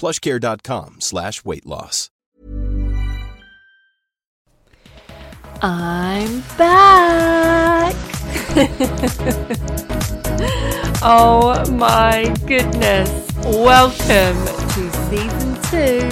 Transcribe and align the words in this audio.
plushcare.com 0.00 1.00
slash 1.00 1.44
weight 1.44 1.66
loss. 1.66 2.10
I'm 5.62 6.40
back. 6.56 7.94
oh 11.02 11.62
my 11.70 12.34
goodness. 12.46 13.10
Welcome 13.44 14.38
to 14.70 14.90
season 15.10 15.54
two 15.70 16.08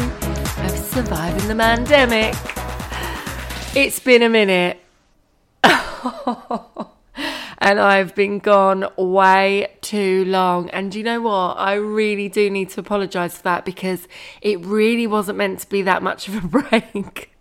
of 0.65 0.73
Surviving 0.79 1.49
the 1.49 1.55
Mandemic. 1.55 2.37
It's 3.75 3.99
been 4.01 4.23
a 4.23 4.29
minute. 4.29 4.79
and 7.59 7.81
I've 7.81 8.15
been 8.15 8.39
gone 8.39 8.87
way 8.97 9.77
too 9.81 10.25
long. 10.25 10.71
And 10.71 10.95
you 10.95 11.03
know 11.03 11.21
what? 11.21 11.59
I 11.59 11.75
really 11.75 12.29
do 12.29 12.49
need 12.49 12.71
to 12.71 12.81
apologise 12.81 13.37
for 13.37 13.43
that 13.43 13.65
because 13.65 14.07
it 14.41 14.65
really 14.65 15.07
wasn't 15.07 15.39
meant 15.39 15.61
to 15.61 15.69
be 15.69 15.83
that 15.83 16.03
much 16.03 16.29
of 16.29 16.45
a 16.45 16.47
break. 16.61 17.35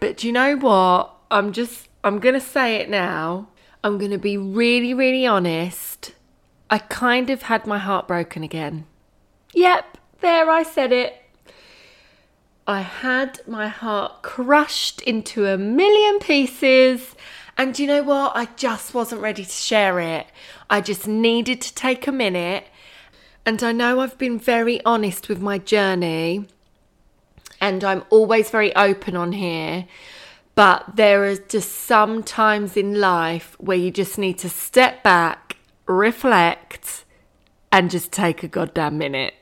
but 0.00 0.24
you 0.24 0.32
know 0.32 0.56
what? 0.56 1.14
I'm 1.30 1.52
just, 1.52 1.88
I'm 2.02 2.18
going 2.18 2.34
to 2.34 2.40
say 2.40 2.76
it 2.76 2.90
now. 2.90 3.48
I'm 3.84 3.96
going 3.96 4.10
to 4.10 4.18
be 4.18 4.36
really, 4.36 4.92
really 4.92 5.26
honest. 5.26 6.14
I 6.68 6.78
kind 6.78 7.30
of 7.30 7.42
had 7.42 7.66
my 7.66 7.78
heart 7.78 8.08
broken 8.08 8.42
again. 8.42 8.86
Yep, 9.54 9.98
there 10.20 10.50
I 10.50 10.62
said 10.62 10.92
it. 10.92 11.16
I 12.66 12.82
had 12.82 13.40
my 13.48 13.66
heart 13.66 14.22
crushed 14.22 15.00
into 15.02 15.46
a 15.46 15.58
million 15.58 16.20
pieces 16.20 17.16
and 17.56 17.78
you 17.78 17.86
know 17.86 18.02
what? 18.02 18.32
I 18.34 18.46
just 18.56 18.94
wasn't 18.94 19.20
ready 19.20 19.44
to 19.44 19.50
share 19.50 20.00
it. 20.00 20.26
I 20.68 20.80
just 20.80 21.06
needed 21.06 21.60
to 21.62 21.74
take 21.74 22.06
a 22.06 22.12
minute. 22.12 22.66
And 23.46 23.62
I 23.62 23.72
know 23.72 24.00
I've 24.00 24.18
been 24.18 24.38
very 24.38 24.84
honest 24.84 25.28
with 25.28 25.40
my 25.40 25.58
journey, 25.58 26.46
and 27.60 27.82
I'm 27.82 28.04
always 28.10 28.50
very 28.50 28.74
open 28.76 29.16
on 29.16 29.32
here. 29.32 29.86
But 30.54 30.96
there 30.96 31.24
are 31.24 31.36
just 31.36 31.72
some 31.72 32.22
times 32.22 32.76
in 32.76 33.00
life 33.00 33.56
where 33.58 33.78
you 33.78 33.90
just 33.90 34.18
need 34.18 34.38
to 34.38 34.48
step 34.48 35.02
back, 35.02 35.56
reflect, 35.86 37.04
and 37.72 37.90
just 37.90 38.12
take 38.12 38.42
a 38.42 38.48
goddamn 38.48 38.98
minute. 38.98 39.34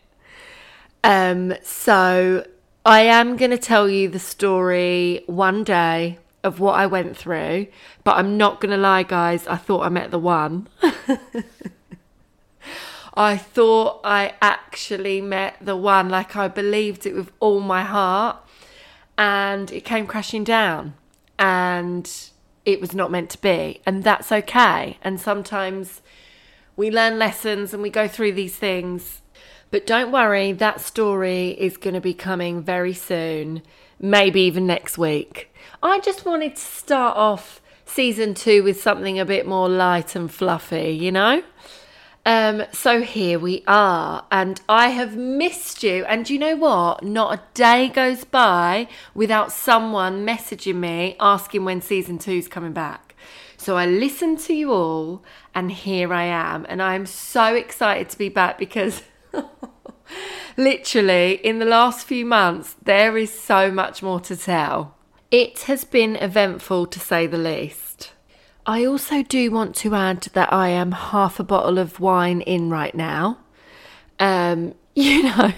Um, 1.02 1.54
so 1.62 2.46
I 2.84 3.00
am 3.00 3.36
going 3.36 3.50
to 3.50 3.58
tell 3.58 3.88
you 3.88 4.08
the 4.08 4.18
story 4.18 5.22
one 5.26 5.64
day 5.64 6.18
of 6.44 6.60
what 6.60 6.74
I 6.74 6.86
went 6.86 7.16
through, 7.16 7.66
but 8.04 8.16
I'm 8.16 8.36
not 8.36 8.60
going 8.60 8.70
to 8.70 8.76
lie, 8.76 9.02
guys, 9.02 9.46
I 9.46 9.56
thought 9.56 9.84
I 9.84 9.88
met 9.88 10.10
the 10.10 10.18
one. 10.18 10.68
I 13.14 13.36
thought 13.36 14.00
I 14.04 14.34
actually 14.40 15.20
met 15.20 15.56
the 15.60 15.76
one, 15.76 16.08
like 16.08 16.36
I 16.36 16.46
believed 16.48 17.04
it 17.06 17.14
with 17.14 17.32
all 17.40 17.60
my 17.60 17.82
heart, 17.82 18.36
and 19.16 19.72
it 19.72 19.84
came 19.84 20.06
crashing 20.06 20.44
down, 20.44 20.94
and 21.38 22.08
it 22.64 22.80
was 22.80 22.94
not 22.94 23.10
meant 23.10 23.30
to 23.30 23.40
be, 23.40 23.80
and 23.84 24.04
that's 24.04 24.30
okay. 24.30 24.98
And 25.02 25.20
sometimes 25.20 26.02
we 26.76 26.90
learn 26.90 27.18
lessons 27.18 27.74
and 27.74 27.82
we 27.82 27.90
go 27.90 28.06
through 28.06 28.32
these 28.32 28.54
things. 28.54 29.20
But 29.70 29.86
don't 29.86 30.12
worry, 30.12 30.52
that 30.52 30.80
story 30.80 31.50
is 31.58 31.76
going 31.76 31.94
to 31.94 32.00
be 32.00 32.14
coming 32.14 32.62
very 32.62 32.94
soon, 32.94 33.62
maybe 34.00 34.40
even 34.42 34.66
next 34.66 34.98
week. 34.98 35.52
I 35.82 36.00
just 36.00 36.24
wanted 36.24 36.56
to 36.56 36.62
start 36.62 37.16
off 37.16 37.60
season 37.84 38.34
two 38.34 38.62
with 38.62 38.80
something 38.80 39.18
a 39.18 39.24
bit 39.24 39.46
more 39.46 39.68
light 39.68 40.14
and 40.14 40.32
fluffy, 40.32 40.90
you 40.90 41.12
know? 41.12 41.42
Um, 42.26 42.64
so 42.72 43.00
here 43.00 43.38
we 43.38 43.64
are, 43.66 44.26
and 44.30 44.60
I 44.68 44.88
have 44.88 45.16
missed 45.16 45.82
you. 45.82 46.04
And 46.04 46.28
you 46.28 46.38
know 46.38 46.56
what? 46.56 47.02
Not 47.02 47.38
a 47.38 47.42
day 47.54 47.88
goes 47.88 48.24
by 48.24 48.88
without 49.14 49.50
someone 49.50 50.26
messaging 50.26 50.74
me 50.74 51.16
asking 51.20 51.64
when 51.64 51.80
season 51.80 52.18
two 52.18 52.32
is 52.32 52.46
coming 52.46 52.74
back. 52.74 53.14
So 53.56 53.76
I 53.76 53.86
listened 53.86 54.40
to 54.40 54.52
you 54.52 54.72
all, 54.72 55.24
and 55.54 55.72
here 55.72 56.12
I 56.12 56.24
am. 56.24 56.66
And 56.68 56.82
I'm 56.82 57.06
so 57.06 57.54
excited 57.54 58.10
to 58.10 58.18
be 58.18 58.28
back 58.28 58.58
because 58.58 59.02
literally 60.56 61.34
in 61.34 61.58
the 61.58 61.64
last 61.64 62.06
few 62.06 62.24
months, 62.24 62.76
there 62.82 63.16
is 63.16 63.32
so 63.32 63.70
much 63.70 64.02
more 64.02 64.20
to 64.20 64.36
tell. 64.36 64.94
It 65.30 65.60
has 65.62 65.84
been 65.84 66.16
eventful 66.16 66.86
to 66.86 67.00
say 67.00 67.26
the 67.26 67.38
least. 67.38 68.12
I 68.66 68.84
also 68.84 69.22
do 69.22 69.50
want 69.50 69.74
to 69.76 69.94
add 69.94 70.22
that 70.34 70.52
I 70.52 70.68
am 70.68 70.92
half 70.92 71.40
a 71.40 71.44
bottle 71.44 71.78
of 71.78 72.00
wine 72.00 72.42
in 72.42 72.70
right 72.70 72.94
now. 72.94 73.38
Um, 74.18 74.74
you 74.94 75.22
know, 75.22 75.52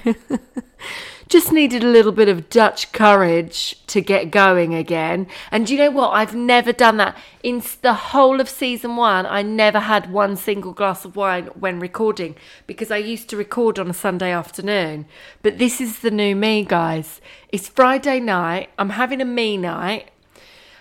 just 1.30 1.52
needed 1.52 1.84
a 1.84 1.86
little 1.86 2.10
bit 2.10 2.28
of 2.28 2.50
Dutch 2.50 2.90
courage 2.90 3.76
to 3.86 4.00
get 4.00 4.32
going 4.32 4.74
again. 4.74 5.28
And 5.52 5.70
you 5.70 5.78
know 5.78 5.90
what? 5.92 6.10
I've 6.10 6.34
never 6.34 6.72
done 6.72 6.96
that. 6.96 7.16
In 7.44 7.62
the 7.82 7.94
whole 7.94 8.40
of 8.40 8.48
season 8.48 8.96
one, 8.96 9.26
I 9.26 9.42
never 9.42 9.78
had 9.78 10.12
one 10.12 10.36
single 10.36 10.72
glass 10.72 11.04
of 11.04 11.14
wine 11.14 11.46
when 11.54 11.78
recording 11.78 12.34
because 12.66 12.90
I 12.90 12.96
used 12.96 13.30
to 13.30 13.36
record 13.36 13.78
on 13.78 13.88
a 13.88 13.94
Sunday 13.94 14.32
afternoon. 14.32 15.06
But 15.40 15.58
this 15.58 15.80
is 15.80 16.00
the 16.00 16.10
new 16.10 16.34
me, 16.34 16.64
guys. 16.64 17.20
It's 17.50 17.68
Friday 17.68 18.18
night. 18.18 18.70
I'm 18.76 18.90
having 18.90 19.20
a 19.20 19.24
me 19.24 19.56
night. 19.56 20.10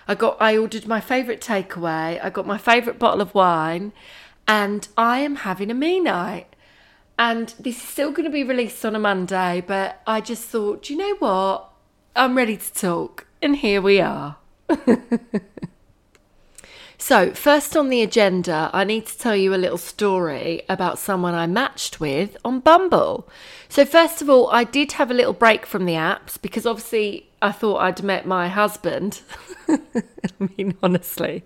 I 0.08 0.16
got 0.16 0.36
I 0.40 0.56
ordered 0.56 0.88
my 0.88 1.00
favourite 1.00 1.40
takeaway. 1.40 2.22
I 2.22 2.28
got 2.28 2.44
my 2.44 2.58
favourite 2.58 2.98
bottle 2.98 3.20
of 3.20 3.32
wine, 3.32 3.92
and 4.48 4.88
I 4.96 5.20
am 5.20 5.36
having 5.36 5.70
a 5.70 5.74
me 5.74 6.00
night. 6.00 6.49
And 7.20 7.54
this 7.60 7.76
is 7.76 7.82
still 7.86 8.12
going 8.12 8.24
to 8.24 8.32
be 8.32 8.44
released 8.44 8.82
on 8.82 8.96
a 8.96 8.98
Monday, 8.98 9.62
but 9.66 10.00
I 10.06 10.22
just 10.22 10.44
thought, 10.44 10.88
you 10.88 10.96
know 10.96 11.16
what? 11.16 11.68
I'm 12.16 12.34
ready 12.34 12.56
to 12.56 12.72
talk. 12.72 13.26
And 13.42 13.56
here 13.56 13.82
we 13.82 14.00
are. 14.00 14.38
so, 16.96 17.34
first 17.34 17.76
on 17.76 17.90
the 17.90 18.00
agenda, 18.00 18.70
I 18.72 18.84
need 18.84 19.04
to 19.04 19.18
tell 19.18 19.36
you 19.36 19.54
a 19.54 19.60
little 19.60 19.76
story 19.76 20.62
about 20.66 20.98
someone 20.98 21.34
I 21.34 21.46
matched 21.46 22.00
with 22.00 22.38
on 22.42 22.60
Bumble. 22.60 23.28
So, 23.68 23.84
first 23.84 24.22
of 24.22 24.30
all, 24.30 24.48
I 24.50 24.64
did 24.64 24.92
have 24.92 25.10
a 25.10 25.14
little 25.14 25.34
break 25.34 25.66
from 25.66 25.84
the 25.84 25.96
apps 25.96 26.40
because 26.40 26.64
obviously 26.64 27.28
I 27.42 27.52
thought 27.52 27.82
I'd 27.82 28.02
met 28.02 28.26
my 28.26 28.48
husband. 28.48 29.20
I 29.68 30.48
mean, 30.56 30.78
honestly, 30.82 31.44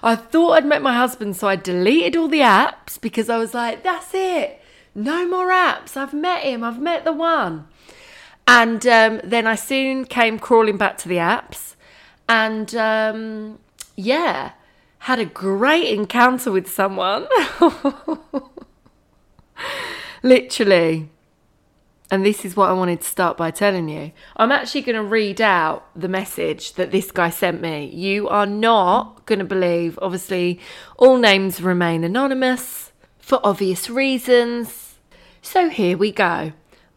I 0.00 0.14
thought 0.14 0.52
I'd 0.52 0.64
met 0.64 0.80
my 0.80 0.94
husband, 0.94 1.34
so 1.34 1.48
I 1.48 1.56
deleted 1.56 2.14
all 2.14 2.28
the 2.28 2.42
apps 2.42 3.00
because 3.00 3.28
I 3.28 3.36
was 3.38 3.52
like, 3.52 3.82
that's 3.82 4.14
it. 4.14 4.62
No 4.94 5.28
more 5.28 5.50
apps. 5.50 5.96
I've 5.96 6.14
met 6.14 6.42
him. 6.42 6.64
I've 6.64 6.80
met 6.80 7.04
the 7.04 7.12
one. 7.12 7.68
And 8.46 8.86
um, 8.86 9.20
then 9.22 9.46
I 9.46 9.54
soon 9.54 10.04
came 10.04 10.38
crawling 10.38 10.78
back 10.78 10.96
to 10.98 11.08
the 11.08 11.16
apps 11.16 11.74
and 12.28 12.74
um, 12.74 13.58
yeah, 13.96 14.52
had 15.00 15.18
a 15.18 15.24
great 15.24 15.88
encounter 15.88 16.50
with 16.50 16.70
someone. 16.70 17.26
Literally. 20.22 21.10
And 22.10 22.24
this 22.24 22.44
is 22.44 22.56
what 22.56 22.70
I 22.70 22.72
wanted 22.72 23.02
to 23.02 23.06
start 23.06 23.36
by 23.36 23.50
telling 23.50 23.88
you. 23.88 24.12
I'm 24.36 24.50
actually 24.50 24.80
going 24.80 24.96
to 24.96 25.02
read 25.02 25.42
out 25.42 25.86
the 25.94 26.08
message 26.08 26.72
that 26.74 26.90
this 26.90 27.10
guy 27.10 27.28
sent 27.28 27.60
me. 27.60 27.84
You 27.84 28.28
are 28.28 28.46
not 28.46 29.26
going 29.26 29.40
to 29.40 29.44
believe, 29.44 29.98
obviously, 30.00 30.58
all 30.96 31.18
names 31.18 31.60
remain 31.60 32.04
anonymous 32.04 32.87
for 33.28 33.40
obvious 33.44 33.90
reasons. 33.90 34.94
So 35.42 35.68
here 35.68 35.98
we 35.98 36.12
go. 36.12 36.52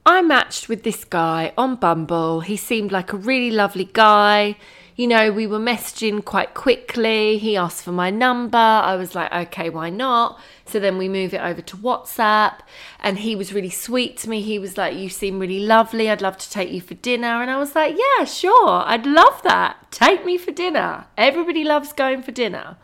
I 0.05 0.21
matched 0.21 0.69
with 0.69 0.83
this 0.83 1.03
guy 1.03 1.51
on 1.57 1.75
Bumble. 1.75 2.39
He 2.39 2.55
seemed 2.55 2.89
like 2.89 3.11
a 3.11 3.17
really 3.17 3.51
lovely 3.51 3.89
guy 3.91 4.55
you 5.01 5.07
know, 5.07 5.31
we 5.31 5.47
were 5.47 5.57
messaging 5.57 6.23
quite 6.23 6.53
quickly. 6.53 7.39
He 7.39 7.57
asked 7.57 7.83
for 7.83 7.91
my 7.91 8.11
number. 8.11 8.57
I 8.57 8.95
was 8.95 9.15
like, 9.15 9.33
okay, 9.33 9.67
why 9.67 9.89
not? 9.89 10.39
So 10.65 10.79
then 10.79 10.99
we 10.99 11.09
move 11.09 11.33
it 11.33 11.41
over 11.41 11.59
to 11.59 11.77
WhatsApp. 11.77 12.59
And 12.99 13.17
he 13.17 13.35
was 13.35 13.51
really 13.51 13.71
sweet 13.71 14.17
to 14.17 14.29
me. 14.29 14.41
He 14.41 14.59
was 14.59 14.77
like, 14.77 14.95
You 14.95 15.09
seem 15.09 15.39
really 15.39 15.59
lovely. 15.59 16.07
I'd 16.07 16.21
love 16.21 16.37
to 16.37 16.49
take 16.51 16.71
you 16.71 16.81
for 16.81 16.93
dinner. 16.93 17.41
And 17.41 17.49
I 17.49 17.57
was 17.57 17.73
like, 17.73 17.97
Yeah, 17.97 18.25
sure. 18.25 18.83
I'd 18.85 19.07
love 19.07 19.41
that. 19.41 19.91
Take 19.91 20.23
me 20.23 20.37
for 20.37 20.51
dinner. 20.51 21.05
Everybody 21.17 21.63
loves 21.63 21.93
going 21.93 22.21
for 22.21 22.31
dinner. 22.31 22.77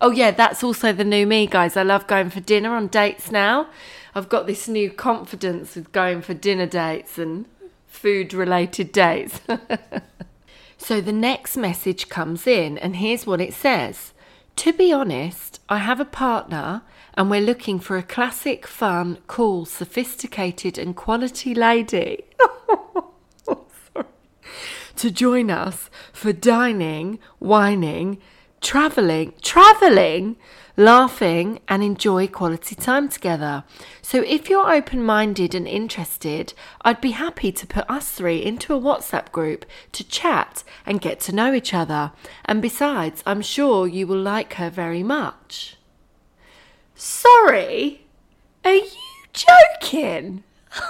Oh, 0.00 0.10
yeah, 0.10 0.30
that's 0.30 0.64
also 0.64 0.92
the 0.92 1.04
new 1.04 1.26
me, 1.26 1.46
guys. 1.46 1.76
I 1.76 1.82
love 1.82 2.06
going 2.06 2.30
for 2.30 2.40
dinner 2.40 2.74
on 2.74 2.88
dates 2.88 3.30
now. 3.30 3.68
I've 4.14 4.28
got 4.28 4.46
this 4.46 4.66
new 4.66 4.90
confidence 4.90 5.76
with 5.76 5.92
going 5.92 6.22
for 6.22 6.34
dinner 6.34 6.66
dates 6.66 7.18
and 7.18 7.46
food 7.86 8.32
related 8.32 8.92
dates. 8.92 9.40
So 10.80 11.02
the 11.02 11.12
next 11.12 11.58
message 11.58 12.08
comes 12.08 12.46
in, 12.46 12.78
and 12.78 12.96
here's 12.96 13.26
what 13.26 13.40
it 13.40 13.52
says 13.52 14.14
To 14.56 14.72
be 14.72 14.90
honest, 14.90 15.60
I 15.68 15.76
have 15.76 16.00
a 16.00 16.06
partner, 16.06 16.82
and 17.12 17.30
we're 17.30 17.42
looking 17.42 17.78
for 17.78 17.98
a 17.98 18.02
classic, 18.02 18.66
fun, 18.66 19.18
cool, 19.26 19.66
sophisticated, 19.66 20.78
and 20.78 20.96
quality 20.96 21.54
lady. 21.54 22.24
to 24.96 25.10
join 25.10 25.50
us 25.50 25.90
for 26.14 26.32
dining, 26.32 27.18
wining, 27.38 28.18
traveling, 28.60 29.34
traveling 29.42 30.36
laughing, 30.80 31.60
and 31.68 31.82
enjoy 31.82 32.26
quality 32.26 32.74
time 32.74 33.08
together. 33.08 33.64
So, 34.02 34.24
if 34.26 34.48
you're 34.48 34.72
open 34.72 35.04
minded 35.04 35.54
and 35.54 35.68
interested, 35.68 36.54
I'd 36.82 37.00
be 37.00 37.12
happy 37.12 37.52
to 37.52 37.66
put 37.66 37.88
us 37.88 38.10
three 38.10 38.42
into 38.42 38.74
a 38.74 38.80
WhatsApp 38.80 39.30
group 39.30 39.66
to 39.92 40.08
chat 40.08 40.64
and 40.86 41.00
get 41.00 41.20
to 41.20 41.34
know 41.34 41.52
each 41.52 41.74
other. 41.74 42.12
And 42.44 42.62
besides, 42.62 43.22
I'm 43.26 43.42
sure 43.42 43.86
you 43.86 44.06
will 44.06 44.20
like 44.20 44.54
her 44.54 44.70
very 44.70 45.02
much. 45.02 45.76
Sorry? 46.94 48.06
Are 48.64 48.74
you 48.74 48.88
joking? 49.32 50.42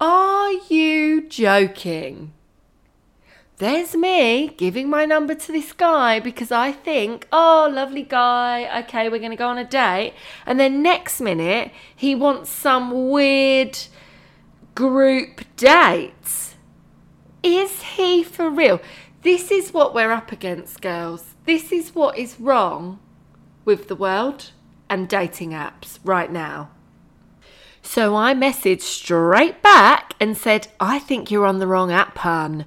Are 0.00 0.52
you 0.68 1.26
joking? 1.26 2.32
There's 3.58 3.94
me 3.94 4.48
giving 4.48 4.90
my 4.90 5.06
number 5.06 5.34
to 5.34 5.52
this 5.52 5.72
guy 5.72 6.20
because 6.20 6.52
I 6.52 6.72
think, 6.72 7.26
oh, 7.32 7.70
lovely 7.72 8.02
guy, 8.02 8.80
okay, 8.82 9.08
we're 9.08 9.18
going 9.18 9.30
to 9.30 9.36
go 9.36 9.48
on 9.48 9.56
a 9.56 9.64
date. 9.64 10.12
And 10.44 10.60
then 10.60 10.82
next 10.82 11.20
minute, 11.20 11.72
he 11.94 12.14
wants 12.14 12.50
some 12.50 13.10
weird 13.10 13.78
group 14.74 15.40
date. 15.56 16.54
Is 17.42 17.82
he 17.82 18.22
for 18.22 18.50
real? 18.50 18.78
This 19.22 19.50
is 19.50 19.72
what 19.72 19.94
we're 19.94 20.12
up 20.12 20.32
against, 20.32 20.82
girls. 20.82 21.34
This 21.46 21.72
is 21.72 21.94
what 21.94 22.18
is 22.18 22.38
wrong 22.38 22.98
with 23.64 23.88
the 23.88 23.96
world 23.96 24.50
and 24.90 25.08
dating 25.08 25.50
apps 25.50 25.98
right 26.04 26.30
now. 26.30 26.70
So 27.80 28.16
I 28.16 28.34
messaged 28.34 28.82
straight 28.82 29.62
back 29.62 30.12
and 30.20 30.36
said, 30.36 30.68
I 30.78 30.98
think 30.98 31.30
you're 31.30 31.46
on 31.46 31.58
the 31.58 31.66
wrong 31.66 31.90
app, 31.90 32.18
hun 32.18 32.66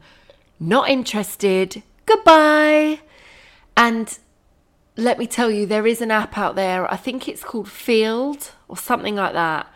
not 0.59 0.89
interested, 0.89 1.83
goodbye. 2.05 2.99
And 3.77 4.17
let 4.97 5.17
me 5.17 5.27
tell 5.27 5.49
you, 5.49 5.65
there 5.65 5.87
is 5.87 6.01
an 6.01 6.11
app 6.11 6.37
out 6.37 6.55
there. 6.55 6.91
I 6.91 6.97
think 6.97 7.27
it's 7.27 7.43
called 7.43 7.67
Feeld 7.67 8.51
or 8.67 8.77
something 8.77 9.15
like 9.15 9.33
that. 9.33 9.67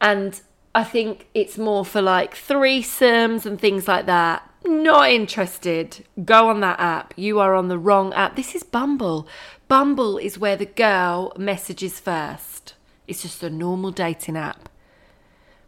And 0.00 0.40
I 0.74 0.84
think 0.84 1.28
it's 1.34 1.58
more 1.58 1.84
for 1.84 2.00
like 2.00 2.34
threesomes 2.34 3.44
and 3.44 3.60
things 3.60 3.86
like 3.86 4.06
that. 4.06 4.48
Not 4.64 5.10
interested. 5.10 6.04
Go 6.24 6.48
on 6.48 6.60
that 6.60 6.80
app. 6.80 7.14
You 7.16 7.40
are 7.40 7.54
on 7.54 7.68
the 7.68 7.78
wrong 7.78 8.14
app. 8.14 8.36
This 8.36 8.54
is 8.54 8.62
Bumble. 8.62 9.26
Bumble 9.68 10.18
is 10.18 10.38
where 10.38 10.56
the 10.56 10.66
girl 10.66 11.32
messages 11.36 12.00
first. 12.00 12.74
It's 13.06 13.22
just 13.22 13.42
a 13.42 13.50
normal 13.50 13.90
dating 13.90 14.36
app. 14.36 14.68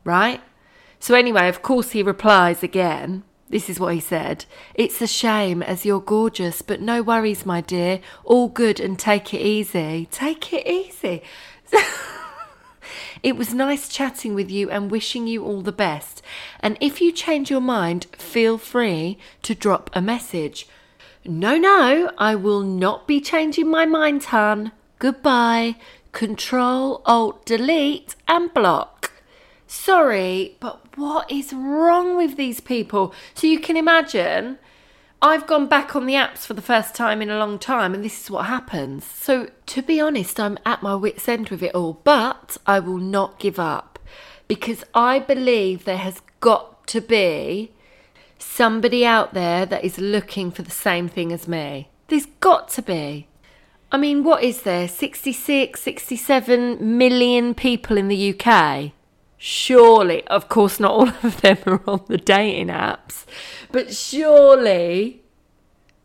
Right? 0.05 0.41
So, 1.01 1.15
anyway, 1.15 1.49
of 1.49 1.61
course, 1.61 1.91
he 1.91 2.03
replies 2.03 2.63
again 2.63 3.25
this 3.49 3.69
is 3.69 3.79
what 3.79 3.95
he 3.95 4.01
said. 4.01 4.47
It's 4.75 5.01
a 5.01 5.07
shame 5.07 5.63
as 5.63 5.85
you're 5.85 6.01
gorgeous, 6.01 6.63
but 6.63 6.81
no 6.81 7.03
worries, 7.03 7.45
my 7.45 7.61
dear. 7.61 8.01
All 8.25 8.49
good 8.49 8.81
and 8.81 8.99
take 8.99 9.35
it 9.35 9.41
easy. 9.41 10.09
Take 10.11 10.53
it 10.53 10.67
easy. 10.67 11.23
it 13.23 13.37
was 13.37 13.55
nice 13.55 13.89
chatting 13.89 14.35
with 14.35 14.51
you 14.51 14.71
and 14.71 14.91
wishing 14.91 15.27
you 15.27 15.45
all 15.45 15.61
the 15.61 15.73
best. 15.73 16.23
And 16.61 16.79
if 16.81 17.01
you 17.01 17.13
change 17.13 17.51
your 17.51 17.61
mind, 17.61 18.07
feel 18.19 18.59
free 18.59 19.19
to 19.43 19.55
drop 19.55 19.91
a 19.93 20.01
message. 20.01 20.67
No, 21.25 21.57
no, 21.57 22.11
I 22.19 22.35
will 22.35 22.61
not 22.61 23.07
be 23.07 23.21
changing 23.21 23.71
my 23.71 23.87
mind, 23.87 24.25
hun. 24.25 24.73
Goodbye. 24.99 25.77
Control, 26.13 27.03
Alt, 27.07 27.45
Delete, 27.45 28.15
and 28.29 28.53
block. 28.55 29.14
Sorry, 29.67 30.57
but 30.61 30.97
what 30.97 31.31
is 31.31 31.53
wrong 31.53 32.17
with 32.17 32.37
these 32.37 32.61
people? 32.61 33.15
So 33.35 33.47
you 33.47 33.59
can 33.59 33.77
imagine 33.77 34.59
I've 35.23 35.47
gone 35.47 35.69
back 35.69 35.97
on 35.97 36.05
the 36.05 36.15
apps 36.15 36.41
for 36.41 36.53
the 36.53 36.61
first 36.61 36.95
time 36.95 37.23
in 37.23 37.31
a 37.31 37.39
long 37.39 37.59
time, 37.59 37.95
and 37.95 38.05
this 38.05 38.23
is 38.23 38.31
what 38.31 38.45
happens. 38.45 39.07
So, 39.07 39.49
to 39.67 39.81
be 39.81 39.99
honest, 39.99 40.39
I'm 40.39 40.59
at 40.67 40.83
my 40.83 40.95
wits' 40.95 41.29
end 41.29 41.49
with 41.49 41.63
it 41.63 41.75
all, 41.75 42.01
but 42.05 42.59
I 42.67 42.79
will 42.79 42.99
not 42.99 43.39
give 43.39 43.59
up 43.59 43.99
because 44.49 44.85
I 44.95 45.19
believe 45.19 45.85
there 45.85 45.97
has 45.97 46.21
got 46.41 46.87
to 46.89 47.01
be 47.01 47.73
somebody 48.39 49.07
out 49.07 49.33
there 49.33 49.65
that 49.65 49.83
is 49.83 49.97
looking 49.97 50.51
for 50.51 50.61
the 50.61 50.71
same 50.71 51.09
thing 51.09 51.33
as 51.33 51.49
me. 51.49 51.89
There's 52.09 52.27
got 52.27 52.69
to 52.71 52.83
be. 52.83 53.27
I 53.91 53.97
mean, 53.97 54.25
what 54.25 54.43
is 54.43 54.63
there? 54.63 54.89
66, 54.89 55.81
67 55.81 56.99
million 56.99 57.55
people 57.55 57.97
in 57.97 58.09
the 58.09 58.39
UK 58.39 58.93
surely, 59.45 60.27
of 60.29 60.49
course, 60.49 60.81
not 60.81 60.91
all 60.91 61.09
of 61.23 61.43
them 61.43 61.59
are 61.67 61.83
on 61.87 62.03
the 62.09 62.17
dating 62.17 62.69
apps, 62.69 63.27
but 63.71 63.95
surely 63.95 65.23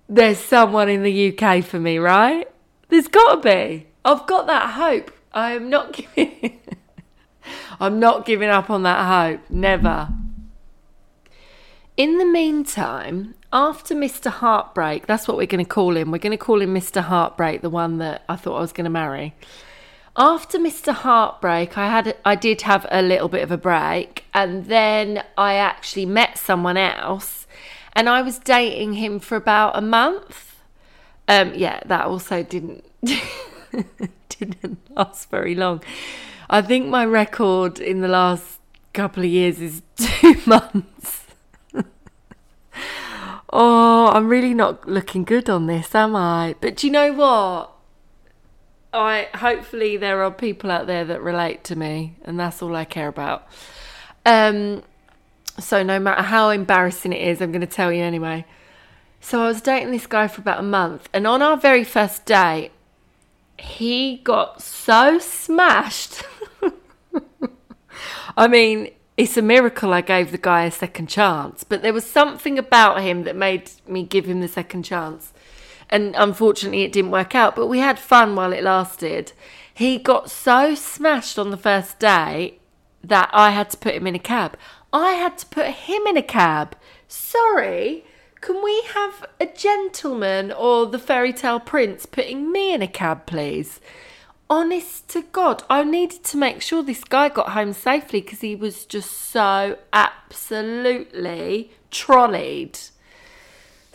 there's 0.10 0.38
someone 0.38 0.90
in 0.90 1.04
the 1.04 1.30
UK 1.30 1.64
for 1.64 1.80
me, 1.80 1.98
right? 2.00 2.52
There's 2.90 3.08
got 3.08 3.36
to 3.36 3.42
be. 3.42 3.88
I've 4.04 4.28
got 4.28 4.48
that 4.48 4.72
hope. 4.72 5.12
I 5.32 5.54
am 5.54 5.70
not 5.70 5.94
giving. 6.16 6.60
I'm 7.80 7.98
not 7.98 8.26
giving 8.26 8.50
up 8.50 8.70
on 8.70 8.84
that 8.84 9.06
hope. 9.06 9.50
Never. 9.50 10.10
In 11.96 12.18
the 12.18 12.26
meantime, 12.26 13.36
after 13.54 13.96
Mr. 13.96 14.30
Heartbreak, 14.30 15.08
that's 15.08 15.30
what 15.30 15.38
we're 15.38 15.48
going 15.48 15.64
to 15.64 15.70
call 15.70 15.96
him. 15.96 16.12
We're 16.12 16.18
going 16.18 16.32
to 16.32 16.38
call 16.38 16.62
him 16.62 16.74
Mr. 16.74 17.02
Heartbreak, 17.02 17.62
the 17.62 17.70
one 17.70 18.00
that 18.00 18.24
I 18.28 18.36
thought 18.36 18.58
I 18.58 18.62
was 18.62 18.74
going 18.74 18.84
to 18.84 18.90
marry 18.90 19.34
after 20.20 20.60
Mr. 20.60 20.94
Heartbreak, 20.94 21.78
I 21.78 21.88
had 21.88 22.18
I 22.26 22.36
did 22.36 22.64
have 22.64 22.86
a 22.92 23.02
little 23.02 23.30
bit 23.30 23.42
of 23.42 23.52
a 23.52 23.58
break, 23.58 24.26
and 24.34 24.66
then 24.66 25.24
I 25.38 25.54
actually 25.56 26.06
met 26.06 26.38
someone 26.38 26.76
else, 26.76 27.48
and 27.94 28.10
I 28.10 28.22
was 28.22 28.38
dating 28.38 28.94
him 28.96 29.20
for 29.22 29.38
about 29.38 29.78
a 29.78 29.82
month. 29.82 30.58
Um, 31.30 31.54
yeah, 31.56 31.80
that 31.86 32.06
also 32.06 32.44
didn't 32.44 32.84
didn't 34.30 34.80
last 34.96 35.30
very 35.30 35.56
long. 35.56 35.82
I 36.50 36.62
think 36.64 36.88
my 36.88 37.06
record 37.06 37.80
in 37.80 38.02
the 38.02 38.08
last 38.10 38.60
couple 38.94 39.24
of 39.24 39.30
years 39.30 39.62
is 39.62 39.82
two 39.96 40.36
months. 40.46 41.28
oh, 43.54 44.12
I'm 44.12 44.28
really 44.28 44.54
not 44.54 44.86
looking 44.86 45.24
good 45.24 45.50
on 45.50 45.68
this, 45.68 45.96
am 45.96 46.14
I? 46.14 46.56
But 46.60 46.76
do 46.76 46.88
you 46.88 46.92
know 46.92 47.14
what? 47.14 47.79
I 48.94 49.28
hopefully 49.36 49.98
there 49.98 50.24
are 50.24 50.32
people 50.32 50.72
out 50.72 50.88
there 50.88 51.06
that 51.06 51.22
relate 51.22 51.64
to 51.66 51.76
me, 51.76 52.16
and 52.24 52.40
that's 52.40 52.62
all 52.62 52.76
I 52.76 52.86
care 52.86 53.08
about. 53.08 53.48
Um, 54.26 54.84
so 55.60 55.84
no 55.84 56.00
matter 56.00 56.24
how 56.24 56.50
embarrassing 56.50 57.14
it 57.14 57.22
is, 57.22 57.42
I'm 57.42 57.52
going 57.52 57.62
to 57.62 57.68
tell 57.68 57.92
you 57.92 58.04
anyway. 58.04 58.46
So 59.22 59.44
I 59.44 59.48
was 59.48 59.62
dating 59.62 59.92
this 59.92 60.08
guy 60.08 60.28
for 60.28 60.42
about 60.42 60.60
a 60.60 60.64
month, 60.64 61.10
and 61.14 61.28
on 61.28 61.42
our 61.42 61.58
very 61.58 61.84
first 61.84 62.26
date, 62.26 62.72
he 63.58 64.18
got 64.18 64.62
so 64.62 65.20
smashed. 65.20 66.24
I 68.38 68.48
mean, 68.48 68.92
it's 69.18 69.36
a 69.36 69.42
miracle 69.42 69.92
I 69.94 70.00
gave 70.00 70.32
the 70.32 70.38
guy 70.38 70.64
a 70.64 70.72
second 70.72 71.08
chance. 71.08 71.66
But 71.66 71.82
there 71.82 71.92
was 71.92 72.06
something 72.06 72.58
about 72.58 73.02
him 73.02 73.24
that 73.24 73.36
made 73.36 73.70
me 73.86 74.04
give 74.04 74.26
him 74.26 74.40
the 74.40 74.48
second 74.48 74.84
chance. 74.84 75.34
And 75.90 76.16
unfortunately, 76.18 76.84
it 76.84 76.92
didn't 76.92 77.12
work 77.12 77.34
out, 77.34 77.56
but 77.56 77.68
we 77.68 77.80
had 77.80 77.98
fun 77.98 78.36
while 78.36 78.54
it 78.54 78.64
lasted. 78.64 79.32
He 79.74 79.98
got 79.98 80.30
so 80.30 80.76
smashed 80.76 81.40
on 81.40 81.50
the 81.50 81.58
first 81.58 82.00
day 82.00 82.60
that 83.04 83.30
I 83.34 83.52
had 83.52 83.70
to 83.72 83.78
put 83.78 83.96
him 83.96 84.08
in 84.08 84.16
a 84.16 84.20
cab. 84.20 84.58
I 84.92 85.14
had 85.14 85.38
to 85.40 85.46
put 85.48 85.68
him 85.68 86.02
in 86.08 86.18
a 86.18 86.22
cab. 86.22 86.76
Sorry, 87.08 88.06
can 88.42 88.64
we 88.64 88.82
have 88.94 89.26
a 89.40 89.46
gentleman 89.46 90.52
or 90.52 90.86
the 90.86 91.00
fairy 91.00 91.34
tale 91.34 91.60
prince 91.60 92.06
putting 92.06 92.52
me 92.52 92.74
in 92.74 92.82
a 92.82 92.88
cab, 92.88 93.26
please? 93.26 93.80
Honest 94.50 95.08
to 95.10 95.22
God, 95.22 95.64
I 95.70 95.84
needed 95.84 96.24
to 96.26 96.38
make 96.38 96.62
sure 96.62 96.82
this 96.82 97.04
guy 97.04 97.30
got 97.30 97.50
home 97.50 97.74
safely 97.74 98.22
because 98.22 98.42
he 98.42 98.56
was 98.56 98.86
just 98.86 99.12
so 99.12 99.78
absolutely 99.94 101.72
trolleyed. 101.92 102.80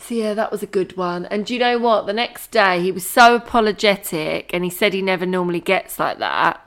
So 0.07 0.13
yeah, 0.13 0.35
that 0.35 0.51
was 0.51 0.61
a 0.61 0.67
good 0.67 0.95
one. 0.97 1.25
And 1.25 1.47
do 1.47 1.55
you 1.55 1.59
know 1.59 1.79
what? 1.79 2.05
The 2.05 2.13
next 2.13 2.51
day 2.51 2.79
he 2.79 2.91
was 2.91 3.07
so 3.07 3.37
apologetic 3.37 4.53
and 4.53 4.63
he 4.63 4.69
said 4.69 4.93
he 4.93 5.01
never 5.01 5.25
normally 5.25 5.59
gets 5.59 5.97
like 5.97 6.19
that. 6.19 6.63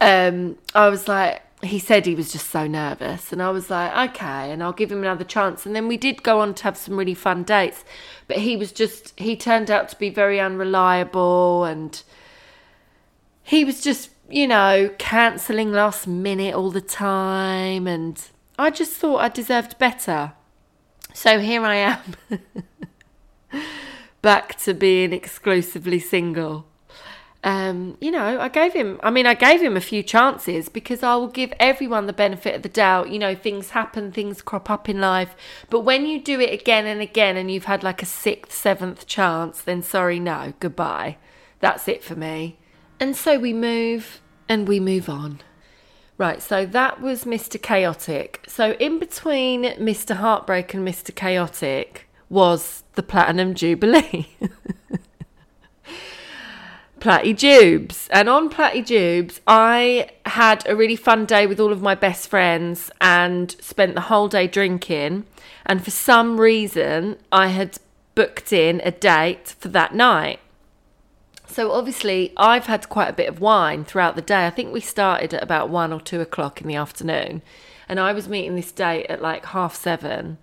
Um, 0.00 0.56
I 0.74 0.88
was 0.88 1.06
like, 1.06 1.42
he 1.62 1.78
said 1.78 2.06
he 2.06 2.14
was 2.14 2.32
just 2.32 2.48
so 2.48 2.66
nervous 2.66 3.34
and 3.34 3.42
I 3.42 3.50
was 3.50 3.68
like, 3.68 4.10
okay, 4.10 4.50
and 4.50 4.62
I'll 4.62 4.72
give 4.72 4.90
him 4.90 5.00
another 5.00 5.24
chance. 5.24 5.66
And 5.66 5.76
then 5.76 5.88
we 5.88 5.98
did 5.98 6.22
go 6.22 6.40
on 6.40 6.54
to 6.54 6.64
have 6.64 6.78
some 6.78 6.96
really 6.96 7.12
fun 7.12 7.42
dates. 7.42 7.84
But 8.28 8.38
he 8.38 8.56
was 8.56 8.72
just 8.72 9.12
he 9.20 9.36
turned 9.36 9.70
out 9.70 9.90
to 9.90 9.98
be 9.98 10.08
very 10.08 10.40
unreliable 10.40 11.64
and 11.64 12.02
he 13.42 13.62
was 13.62 13.82
just, 13.82 14.08
you 14.30 14.48
know, 14.48 14.88
cancelling 14.96 15.70
last 15.70 16.06
minute 16.06 16.54
all 16.54 16.70
the 16.70 16.80
time 16.80 17.86
and 17.86 18.18
I 18.58 18.70
just 18.70 18.94
thought 18.94 19.18
I 19.18 19.28
deserved 19.28 19.78
better. 19.78 20.32
So 21.16 21.38
here 21.38 21.62
I 21.62 21.76
am, 21.76 22.16
back 24.22 24.58
to 24.62 24.74
being 24.74 25.12
exclusively 25.12 26.00
single. 26.00 26.66
Um, 27.44 27.96
you 28.00 28.10
know, 28.10 28.40
I 28.40 28.48
gave 28.48 28.72
him, 28.72 28.98
I 29.00 29.10
mean, 29.10 29.24
I 29.24 29.34
gave 29.34 29.62
him 29.62 29.76
a 29.76 29.80
few 29.80 30.02
chances 30.02 30.68
because 30.68 31.04
I 31.04 31.14
will 31.14 31.28
give 31.28 31.52
everyone 31.60 32.06
the 32.06 32.12
benefit 32.12 32.56
of 32.56 32.62
the 32.62 32.68
doubt. 32.68 33.10
You 33.10 33.20
know, 33.20 33.36
things 33.36 33.70
happen, 33.70 34.10
things 34.10 34.42
crop 34.42 34.68
up 34.68 34.88
in 34.88 35.00
life. 35.00 35.36
But 35.70 35.80
when 35.80 36.04
you 36.04 36.20
do 36.20 36.40
it 36.40 36.52
again 36.52 36.84
and 36.84 37.00
again 37.00 37.36
and 37.36 37.48
you've 37.48 37.66
had 37.66 37.84
like 37.84 38.02
a 38.02 38.06
sixth, 38.06 38.52
seventh 38.52 39.06
chance, 39.06 39.62
then 39.62 39.82
sorry, 39.82 40.18
no, 40.18 40.54
goodbye. 40.58 41.16
That's 41.60 41.86
it 41.86 42.02
for 42.02 42.16
me. 42.16 42.58
And 42.98 43.14
so 43.14 43.38
we 43.38 43.52
move 43.52 44.20
and 44.48 44.66
we 44.66 44.80
move 44.80 45.08
on. 45.08 45.40
Right, 46.16 46.40
so 46.40 46.64
that 46.66 47.00
was 47.00 47.24
Mr. 47.24 47.60
Chaotic. 47.60 48.44
So 48.46 48.72
in 48.74 49.00
between 49.00 49.64
Mr. 49.74 50.16
Heartbreak 50.16 50.72
and 50.72 50.86
Mr. 50.86 51.12
Chaotic 51.12 52.08
was 52.28 52.84
the 52.94 53.02
Platinum 53.02 53.54
Jubilee. 53.54 54.28
Platty 57.00 57.34
Jubes. 57.34 58.08
And 58.10 58.28
on 58.28 58.48
Platty 58.48 58.82
Jubes, 58.82 59.40
I 59.46 60.08
had 60.24 60.66
a 60.66 60.76
really 60.76 60.96
fun 60.96 61.26
day 61.26 61.46
with 61.46 61.60
all 61.60 61.72
of 61.72 61.82
my 61.82 61.94
best 61.94 62.28
friends 62.28 62.90
and 63.00 63.50
spent 63.60 63.94
the 63.94 64.02
whole 64.02 64.28
day 64.28 64.46
drinking. 64.46 65.26
And 65.66 65.84
for 65.84 65.90
some 65.90 66.40
reason, 66.40 67.18
I 67.30 67.48
had 67.48 67.78
booked 68.14 68.52
in 68.52 68.80
a 68.84 68.90
date 68.90 69.54
for 69.58 69.68
that 69.68 69.94
night. 69.94 70.40
So 71.46 71.72
obviously, 71.72 72.32
I've 72.36 72.66
had 72.66 72.88
quite 72.88 73.08
a 73.08 73.12
bit 73.14 73.28
of 73.28 73.40
wine 73.40 73.84
throughout 73.84 74.16
the 74.16 74.22
day. 74.22 74.46
I 74.46 74.50
think 74.50 74.72
we 74.72 74.80
started 74.80 75.34
at 75.34 75.42
about 75.42 75.68
one 75.68 75.92
or 75.92 76.00
two 76.00 76.20
o'clock 76.20 76.60
in 76.60 76.66
the 76.66 76.74
afternoon, 76.74 77.42
and 77.88 78.00
I 78.00 78.12
was 78.12 78.28
meeting 78.28 78.56
this 78.56 78.72
date 78.72 79.06
at 79.06 79.22
like 79.22 79.46
half 79.46 79.74
seven. 79.74 80.38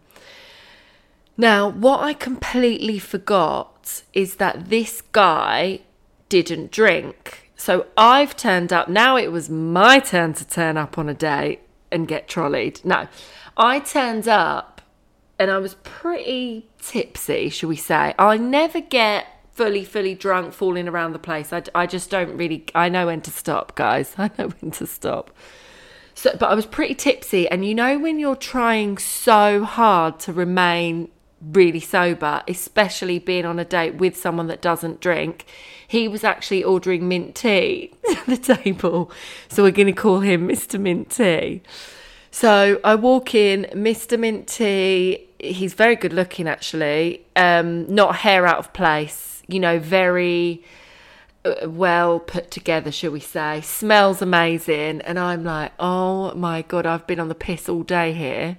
Now, 1.38 1.70
what 1.70 2.01
I 2.01 2.13
completely 2.13 3.00
forgot 3.00 4.03
is 4.13 4.36
that 4.36 4.70
this 4.70 5.01
guy 5.12 5.81
didn't 6.29 6.72
drink. 6.72 7.51
So 7.55 7.88
I've 7.98 8.36
turned 8.36 8.72
up. 8.72 8.88
Now 8.88 9.17
it 9.17 9.31
was 9.31 9.50
my 9.50 10.00
turn 10.00 10.34
to 10.36 10.48
turn 10.48 10.77
up 10.77 10.98
on 10.98 11.10
a 11.10 11.13
date 11.13 11.62
and 11.91 12.08
get 12.08 12.27
trolleyed. 12.27 12.79
No, 12.84 13.08
I 13.58 13.79
turned 13.79 14.27
up 14.27 14.81
and 15.38 15.51
I 15.51 15.58
was 15.58 15.75
pretty 15.84 16.70
tipsy, 16.79 17.50
shall 17.50 17.70
we 17.70 17.75
say. 17.75 18.13
I 18.17 18.38
never 18.38 18.79
get 18.79 19.27
fully, 19.61 19.83
fully 19.83 20.15
drunk, 20.15 20.53
falling 20.53 20.87
around 20.87 21.13
the 21.13 21.19
place. 21.19 21.53
I, 21.53 21.61
I 21.75 21.85
just 21.85 22.09
don't 22.09 22.35
really, 22.35 22.65
I 22.73 22.89
know 22.89 23.05
when 23.05 23.21
to 23.21 23.29
stop, 23.29 23.75
guys. 23.75 24.15
I 24.17 24.31
know 24.35 24.47
when 24.59 24.71
to 24.71 24.87
stop. 24.87 25.29
So, 26.15 26.35
but 26.39 26.49
I 26.49 26.55
was 26.55 26.65
pretty 26.65 26.95
tipsy. 26.95 27.47
And 27.47 27.63
you 27.63 27.75
know, 27.75 27.99
when 27.99 28.17
you're 28.17 28.35
trying 28.35 28.97
so 28.97 29.63
hard 29.63 30.19
to 30.21 30.33
remain 30.33 31.09
really 31.39 31.79
sober, 31.79 32.41
especially 32.47 33.19
being 33.19 33.45
on 33.45 33.59
a 33.59 33.65
date 33.65 33.95
with 33.95 34.17
someone 34.17 34.47
that 34.47 34.63
doesn't 34.63 34.99
drink, 34.99 35.45
he 35.87 36.07
was 36.07 36.23
actually 36.23 36.63
ordering 36.63 37.07
mint 37.07 37.35
tea 37.35 37.93
at 38.09 38.25
the 38.25 38.37
table. 38.37 39.11
So 39.47 39.61
we're 39.61 39.69
going 39.69 39.93
to 39.93 39.93
call 39.93 40.21
him 40.21 40.47
Mr. 40.47 40.79
Mint 40.79 41.11
Tea. 41.11 41.61
So 42.31 42.79
I 42.83 42.95
walk 42.95 43.35
in, 43.35 43.67
Mr. 43.73 44.17
Mint 44.17 44.47
Tea. 44.47 45.27
He's 45.37 45.75
very 45.75 45.95
good 45.95 46.13
looking, 46.13 46.47
actually. 46.47 47.27
Um, 47.35 47.93
not 47.93 48.15
hair 48.15 48.47
out 48.47 48.57
of 48.57 48.73
place 48.73 49.30
you 49.48 49.60
know, 49.60 49.79
very 49.79 50.63
uh, 51.43 51.67
well 51.67 52.19
put 52.19 52.51
together, 52.51 52.91
shall 52.91 53.12
we 53.12 53.19
say. 53.19 53.62
Smells 53.62 54.21
amazing. 54.21 55.01
And 55.01 55.17
I'm 55.17 55.43
like, 55.43 55.71
oh 55.79 56.33
my 56.36 56.62
God, 56.62 56.86
I've 56.86 57.07
been 57.07 57.19
on 57.19 57.29
the 57.29 57.36
piss 57.36 57.67
all 57.67 57.83
day 57.83 58.13
here. 58.13 58.57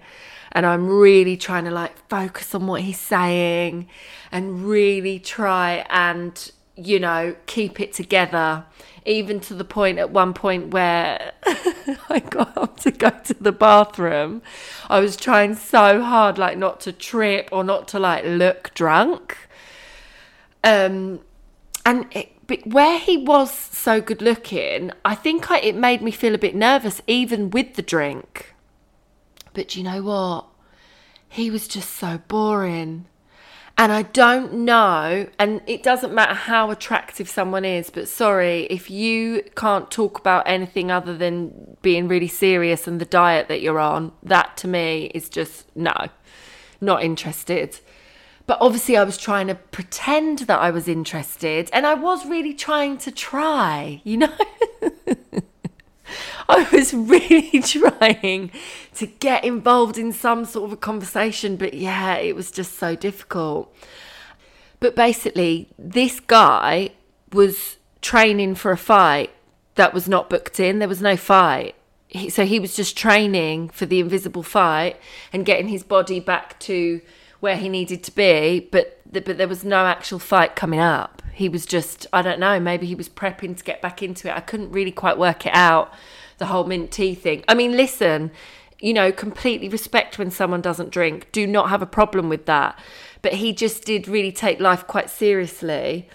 And 0.51 0.67
I'm 0.67 0.89
really 0.89 1.37
trying 1.37 1.65
to 1.65 1.71
like 1.71 1.97
focus 2.09 2.55
on 2.55 2.67
what 2.67 2.83
he's 2.83 2.99
saying 2.99 3.89
and 4.31 4.65
really 4.65 5.19
try 5.19 5.87
and, 5.89 6.51
you 6.77 6.99
know, 6.99 7.37
keep 7.47 7.81
it 7.81 7.93
together. 7.93 8.65
Even 9.05 9.41
to 9.41 9.55
the 9.55 9.65
point 9.65 9.99
at 9.99 10.11
one 10.11 10.35
point 10.35 10.73
where 10.73 11.33
I 12.09 12.21
got 12.29 12.57
up 12.57 12.81
to 12.81 12.91
go 12.91 13.11
to 13.11 13.35
the 13.35 13.53
bathroom. 13.53 14.43
I 14.89 15.01
was 15.01 15.17
trying 15.17 15.55
so 15.55 16.03
hard, 16.03 16.39
like, 16.39 16.59
not 16.59 16.81
to 16.83 16.93
trip 16.93 17.49
or 17.51 17.65
not 17.65 17.89
to 17.89 17.99
like 17.99 18.25
look 18.25 18.73
drunk 18.75 19.37
um, 20.65 21.21
and 21.85 22.07
it, 22.13 22.33
where 22.67 22.99
he 22.99 23.17
was 23.17 23.53
so 23.53 24.01
good 24.01 24.21
looking, 24.21 24.93
I 25.05 25.15
think 25.15 25.51
I, 25.51 25.59
it 25.61 25.75
made 25.75 26.03
me 26.03 26.11
feel 26.11 26.35
a 26.35 26.39
bit 26.39 26.55
nervous, 26.55 27.01
even 27.07 27.51
with 27.51 27.75
the 27.75 27.83
drink. 27.83 28.55
But 29.55 29.77
you 29.77 29.83
know 29.83 30.03
what? 30.03 30.47
He 31.29 31.51
was 31.51 31.67
just 31.67 31.91
so 31.91 32.19
boring. 32.29 33.07
And 33.79 33.91
I 33.91 34.03
don't 34.03 34.53
know, 34.53 35.29
and 35.39 35.63
it 35.67 35.83
doesn't 35.83 36.13
matter 36.13 36.35
how 36.35 36.71
attractive 36.71 37.27
someone 37.27 37.65
is, 37.65 37.89
but 37.89 38.07
sorry, 38.07 38.65
if 38.65 38.91
you 38.91 39.43
can't 39.57 39.91
talk 39.91 40.19
about 40.19 40.47
anything 40.47 40.91
other 40.91 41.17
than 41.17 41.79
being 41.81 42.07
really 42.07 42.29
serious 42.29 42.87
and 42.87 43.01
the 43.01 43.07
diet 43.07 43.49
that 43.49 43.63
you're 43.63 43.79
on, 43.79 44.13
that 44.23 44.59
to 44.59 44.69
me 44.69 45.11
is 45.15 45.31
just 45.31 45.75
no, 45.75 45.95
not 46.83 47.03
interested. 47.03 47.81
But 48.47 48.59
obviously, 48.61 48.97
I 48.97 49.05
was 49.05 49.17
trying 49.17 49.47
to 49.47 49.55
pretend 49.55 50.41
that 50.41 50.59
I 50.59 50.71
was 50.71 50.89
interested, 50.89 51.71
and 51.73 51.87
I 51.87 51.95
was 51.95 52.27
really 52.27 52.55
trying 52.55 52.99
to 52.99 53.11
try, 53.11 54.01
you 54.05 54.17
know? 54.19 54.37
I 56.49 56.69
was 56.73 56.93
really 56.93 57.61
trying 57.63 58.51
to 58.95 59.07
get 59.07 59.45
involved 59.45 59.97
in 59.97 60.13
some 60.13 60.45
sort 60.45 60.67
of 60.67 60.73
a 60.73 60.77
conversation, 60.77 61.57
but 61.57 61.75
yeah, 61.75 62.17
it 62.17 62.35
was 62.35 62.51
just 62.51 62.79
so 62.79 62.97
difficult. 62.97 63.75
But 64.81 64.97
basically, 64.97 65.69
this 65.79 66.21
guy 66.21 66.91
was 67.33 67.77
training 68.01 68.57
for 68.57 68.73
a 68.73 68.77
fight 68.77 69.31
that 69.77 69.95
was 69.95 70.09
not 70.09 70.29
booked 70.29 70.61
in, 70.61 70.79
there 70.81 70.89
was 70.89 71.01
no 71.01 71.17
fight. 71.17 71.75
So 72.29 72.45
he 72.45 72.59
was 72.59 72.77
just 72.77 72.97
training 72.97 73.71
for 73.71 73.87
the 73.87 74.01
invisible 74.01 74.43
fight 74.43 75.01
and 75.33 75.47
getting 75.47 75.69
his 75.69 75.83
body 75.83 76.21
back 76.21 76.61
to 76.61 77.01
where 77.43 77.57
he 77.57 77.69
needed 77.69 78.05
to 78.05 78.15
be, 78.15 78.69
but 78.71 79.01
but 79.11 79.25
there 79.27 79.49
was 79.49 79.65
no 79.65 79.85
actual 79.85 80.21
fight 80.21 80.55
coming 80.55 80.79
up. 80.79 81.21
He 81.35 81.49
was 81.49 81.67
just 81.67 82.07
I 82.13 82.23
don't 82.23 82.39
know, 82.39 82.61
maybe 82.61 82.87
he 82.87 82.95
was 82.95 83.09
prepping 83.09 83.57
to 83.57 83.65
get 83.65 83.83
back 83.83 84.01
into 84.01 84.29
it. 84.29 84.37
I 84.37 84.39
couldn't 84.39 84.71
really 84.71 84.93
quite 84.93 85.19
work 85.19 85.45
it 85.45 85.53
out. 85.53 85.93
The 86.39 86.47
whole 86.47 86.63
mint 86.63 86.93
tea 86.93 87.17
thing. 87.17 87.43
I 87.49 87.55
mean, 87.55 87.77
listen, 87.77 88.31
you 88.79 88.95
know, 88.95 89.11
completely 89.11 89.69
respect 89.69 90.19
when 90.19 90.31
someone 90.31 90.61
doesn't 90.61 90.91
drink. 90.91 91.33
Do 91.33 91.45
not 91.45 91.69
have 91.69 91.83
a 91.83 91.87
problem 91.87 92.29
with 92.29 92.47
that. 92.47 92.79
But 93.23 93.35
he 93.35 93.53
just 93.53 93.85
did 93.85 94.07
really 94.07 94.31
take 94.31 94.61
life 94.61 94.87
quite 94.87 95.11
seriously. 95.11 96.09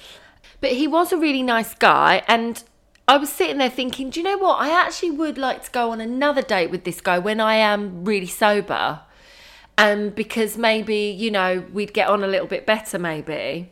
But 0.62 0.72
he 0.72 0.88
was 0.88 1.12
a 1.12 1.18
really 1.18 1.44
nice 1.44 1.74
guy 1.74 2.24
and 2.30 2.64
I 3.06 3.18
was 3.18 3.30
sitting 3.30 3.58
there 3.58 3.70
thinking, 3.70 4.12
do 4.12 4.22
you 4.22 4.24
know 4.24 4.38
what? 4.38 4.62
I 4.62 4.70
actually 4.70 5.12
would 5.12 5.38
like 5.38 5.66
to 5.66 5.72
go 5.72 5.92
on 5.92 6.00
another 6.00 6.42
date 6.42 6.72
with 6.72 6.86
this 6.86 7.02
guy 7.02 7.20
when 7.20 7.42
I 7.42 7.56
am 7.56 8.06
really 8.06 8.28
sober 8.28 9.02
um, 9.78 10.10
because 10.10 10.58
maybe, 10.58 10.98
you 10.98 11.32
know, 11.32 11.66
we'd 11.72 11.94
get 11.94 12.08
on 12.08 12.24
a 12.24 12.28
little 12.28 12.48
bit 12.48 12.66
better, 12.66 12.98
maybe. 12.98 13.72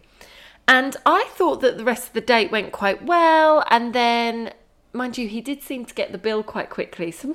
And 0.68 0.96
I 1.06 1.26
thought 1.30 1.62
that 1.62 1.78
the 1.78 1.84
rest 1.84 2.08
of 2.08 2.14
the 2.14 2.22
date 2.22 2.52
went 2.52 2.72
quite 2.72 3.06
well. 3.06 3.64
And 3.70 3.94
then, 3.94 4.54
mind 4.94 5.18
you, 5.18 5.28
he 5.28 5.42
did 5.42 5.62
seem 5.62 5.86
to 5.86 5.94
get 5.94 6.12
the 6.12 6.18
bill 6.18 6.44
quite 6.44 6.70
quickly. 6.70 7.12
So 7.12 7.34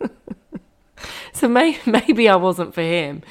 so 1.32 1.48
may- 1.48 1.78
maybe 1.86 2.28
I 2.28 2.36
wasn't 2.36 2.74
for 2.74 2.82
him. 2.82 3.22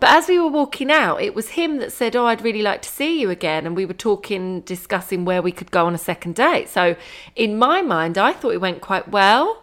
But 0.00 0.10
as 0.10 0.28
we 0.28 0.38
were 0.38 0.48
walking 0.48 0.92
out, 0.92 1.20
it 1.20 1.34
was 1.34 1.50
him 1.50 1.78
that 1.78 1.92
said, 1.92 2.14
Oh, 2.14 2.26
I'd 2.26 2.42
really 2.42 2.62
like 2.62 2.82
to 2.82 2.88
see 2.88 3.20
you 3.20 3.30
again. 3.30 3.66
And 3.66 3.74
we 3.74 3.84
were 3.84 3.94
talking, 3.94 4.60
discussing 4.60 5.24
where 5.24 5.42
we 5.42 5.50
could 5.52 5.70
go 5.70 5.86
on 5.86 5.94
a 5.94 5.98
second 5.98 6.36
date. 6.36 6.68
So 6.68 6.94
in 7.34 7.58
my 7.58 7.82
mind, 7.82 8.16
I 8.16 8.32
thought 8.32 8.52
it 8.54 8.60
went 8.60 8.80
quite 8.80 9.08
well. 9.08 9.62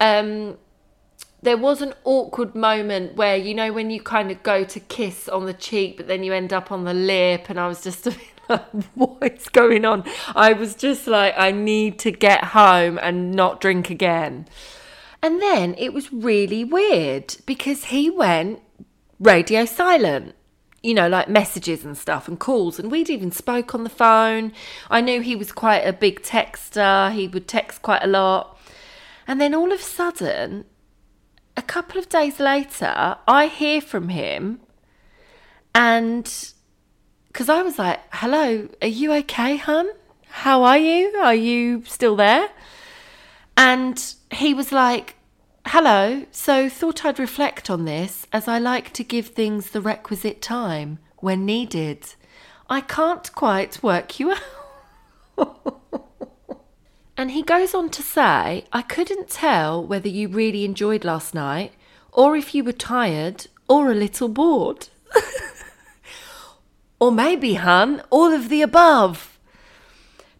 Um, 0.00 0.58
there 1.42 1.56
was 1.56 1.82
an 1.82 1.92
awkward 2.04 2.54
moment 2.54 3.16
where, 3.16 3.36
you 3.36 3.52
know, 3.52 3.72
when 3.72 3.90
you 3.90 4.00
kind 4.00 4.30
of 4.30 4.42
go 4.44 4.62
to 4.64 4.80
kiss 4.80 5.28
on 5.28 5.46
the 5.46 5.52
cheek, 5.52 5.96
but 5.96 6.06
then 6.06 6.22
you 6.22 6.32
end 6.32 6.52
up 6.52 6.70
on 6.70 6.84
the 6.84 6.94
lip. 6.94 7.50
And 7.50 7.58
I 7.58 7.66
was 7.66 7.82
just 7.82 8.06
like, 8.48 8.66
What 8.94 9.22
is 9.22 9.48
going 9.48 9.84
on? 9.84 10.04
I 10.36 10.52
was 10.52 10.74
just 10.74 11.06
like, 11.06 11.34
I 11.36 11.50
need 11.50 11.98
to 12.00 12.12
get 12.12 12.44
home 12.44 12.98
and 13.02 13.32
not 13.32 13.60
drink 13.60 13.90
again. 13.90 14.46
And 15.20 15.42
then 15.42 15.74
it 15.78 15.92
was 15.92 16.12
really 16.12 16.64
weird 16.64 17.36
because 17.44 17.84
he 17.86 18.08
went 18.08 18.60
radio 19.18 19.64
silent. 19.64 20.34
You 20.84 20.94
know, 20.94 21.08
like 21.08 21.28
messages 21.28 21.84
and 21.84 21.96
stuff 21.96 22.26
and 22.26 22.40
calls. 22.40 22.80
And 22.80 22.90
we'd 22.90 23.08
even 23.08 23.30
spoke 23.30 23.72
on 23.72 23.84
the 23.84 23.90
phone. 23.90 24.52
I 24.90 25.00
knew 25.00 25.20
he 25.20 25.36
was 25.36 25.52
quite 25.52 25.82
a 25.82 25.92
big 25.92 26.22
texter. 26.22 27.12
He 27.12 27.28
would 27.28 27.46
text 27.46 27.82
quite 27.82 28.02
a 28.02 28.08
lot. 28.08 28.58
And 29.28 29.40
then 29.40 29.54
all 29.54 29.70
of 29.70 29.78
a 29.78 29.82
sudden, 29.84 30.64
a 31.56 31.62
couple 31.62 31.98
of 31.98 32.08
days 32.08 32.40
later, 32.40 33.16
I 33.26 33.46
hear 33.46 33.80
from 33.80 34.08
him. 34.08 34.60
And 35.74 36.32
because 37.28 37.48
I 37.48 37.62
was 37.62 37.78
like, 37.78 38.00
hello, 38.12 38.68
are 38.80 38.88
you 38.88 39.12
okay, 39.14 39.56
hun? 39.56 39.88
How 40.28 40.62
are 40.62 40.78
you? 40.78 41.14
Are 41.16 41.34
you 41.34 41.84
still 41.84 42.16
there? 42.16 42.48
And 43.56 44.02
he 44.30 44.54
was 44.54 44.72
like, 44.72 45.16
Hello, 45.66 46.26
so 46.32 46.68
thought 46.68 47.04
I'd 47.04 47.20
reflect 47.20 47.70
on 47.70 47.84
this 47.84 48.26
as 48.32 48.48
I 48.48 48.58
like 48.58 48.92
to 48.94 49.04
give 49.04 49.28
things 49.28 49.70
the 49.70 49.80
requisite 49.80 50.42
time 50.42 50.98
when 51.18 51.46
needed. 51.46 52.04
I 52.68 52.80
can't 52.80 53.32
quite 53.32 53.80
work 53.80 54.18
you 54.18 54.34
out. 55.38 55.71
And 57.22 57.30
he 57.30 57.42
goes 57.44 57.72
on 57.72 57.88
to 57.90 58.02
say, 58.02 58.64
I 58.72 58.82
couldn't 58.82 59.30
tell 59.30 59.80
whether 59.80 60.08
you 60.08 60.26
really 60.26 60.64
enjoyed 60.64 61.04
last 61.04 61.34
night 61.34 61.70
or 62.10 62.34
if 62.34 62.52
you 62.52 62.64
were 62.64 62.72
tired 62.72 63.46
or 63.68 63.92
a 63.92 63.94
little 63.94 64.26
bored. 64.26 64.88
or 67.00 67.12
maybe, 67.12 67.54
hun, 67.54 68.02
all 68.10 68.32
of 68.32 68.48
the 68.48 68.60
above. 68.60 69.31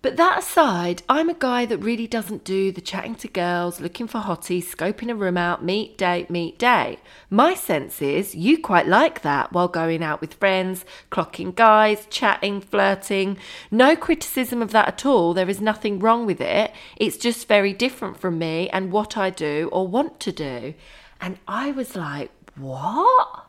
But 0.02 0.16
that 0.16 0.40
aside, 0.40 1.04
I'm 1.08 1.30
a 1.30 1.34
guy 1.34 1.64
that 1.64 1.78
really 1.78 2.08
doesn't 2.08 2.42
do 2.42 2.72
the 2.72 2.80
chatting 2.80 3.14
to 3.14 3.28
girls, 3.28 3.80
looking 3.80 4.08
for 4.08 4.18
hotties, 4.18 4.64
scoping 4.64 5.08
a 5.12 5.14
room 5.14 5.36
out, 5.36 5.64
meet, 5.64 5.96
date, 5.96 6.28
meet, 6.28 6.58
day. 6.58 6.98
My 7.30 7.54
sense 7.54 8.02
is 8.02 8.34
you 8.34 8.58
quite 8.60 8.88
like 8.88 9.22
that 9.22 9.52
while 9.52 9.68
going 9.68 10.02
out 10.02 10.20
with 10.20 10.34
friends, 10.34 10.84
clocking 11.12 11.54
guys, 11.54 12.08
chatting, 12.10 12.60
flirting. 12.60 13.38
No 13.70 13.94
criticism 13.94 14.60
of 14.60 14.72
that 14.72 14.88
at 14.88 15.06
all. 15.06 15.34
There 15.34 15.48
is 15.48 15.60
nothing 15.60 16.00
wrong 16.00 16.26
with 16.26 16.40
it. 16.40 16.72
It's 16.96 17.16
just 17.16 17.46
very 17.46 17.72
different 17.72 18.18
from 18.18 18.38
me 18.38 18.68
and 18.70 18.90
what 18.90 19.16
I 19.16 19.30
do 19.30 19.68
or 19.70 19.86
want 19.86 20.18
to 20.18 20.32
do. 20.32 20.74
And 21.20 21.38
I 21.46 21.70
was 21.70 21.94
like, 21.94 22.32
what? 22.56 23.46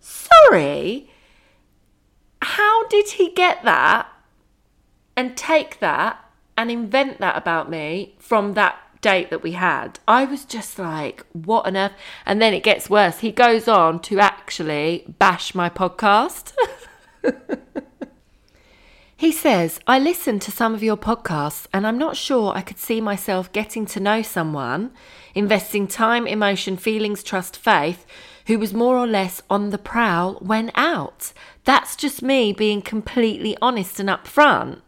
Sorry? 0.00 1.10
How 2.42 2.86
did 2.88 3.08
he 3.08 3.32
get 3.32 3.64
that? 3.64 4.12
And 5.16 5.36
take 5.36 5.80
that 5.80 6.22
and 6.56 6.70
invent 6.70 7.18
that 7.20 7.36
about 7.36 7.70
me 7.70 8.14
from 8.18 8.54
that 8.54 8.78
date 9.00 9.30
that 9.30 9.42
we 9.42 9.52
had. 9.52 9.98
I 10.08 10.24
was 10.24 10.44
just 10.44 10.78
like, 10.78 11.24
what 11.32 11.66
on 11.66 11.76
earth? 11.76 11.92
And 12.24 12.40
then 12.40 12.54
it 12.54 12.62
gets 12.62 12.90
worse. 12.90 13.20
He 13.20 13.30
goes 13.30 13.68
on 13.68 14.00
to 14.00 14.18
actually 14.18 15.04
bash 15.18 15.54
my 15.54 15.70
podcast. 15.70 16.52
he 19.16 19.30
says, 19.30 19.80
I 19.86 19.98
listened 19.98 20.42
to 20.42 20.50
some 20.50 20.74
of 20.74 20.82
your 20.82 20.96
podcasts 20.96 21.66
and 21.72 21.86
I'm 21.86 21.98
not 21.98 22.16
sure 22.16 22.52
I 22.54 22.62
could 22.62 22.78
see 22.78 23.00
myself 23.00 23.52
getting 23.52 23.86
to 23.86 24.00
know 24.00 24.22
someone, 24.22 24.92
investing 25.34 25.86
time, 25.86 26.26
emotion, 26.26 26.76
feelings, 26.76 27.22
trust, 27.22 27.56
faith, 27.56 28.06
who 28.46 28.58
was 28.58 28.72
more 28.72 28.96
or 28.96 29.06
less 29.06 29.42
on 29.50 29.70
the 29.70 29.78
prowl 29.78 30.34
when 30.34 30.70
out. 30.74 31.32
That's 31.64 31.96
just 31.96 32.22
me 32.22 32.52
being 32.52 32.80
completely 32.80 33.56
honest 33.60 34.00
and 34.00 34.08
upfront. 34.08 34.80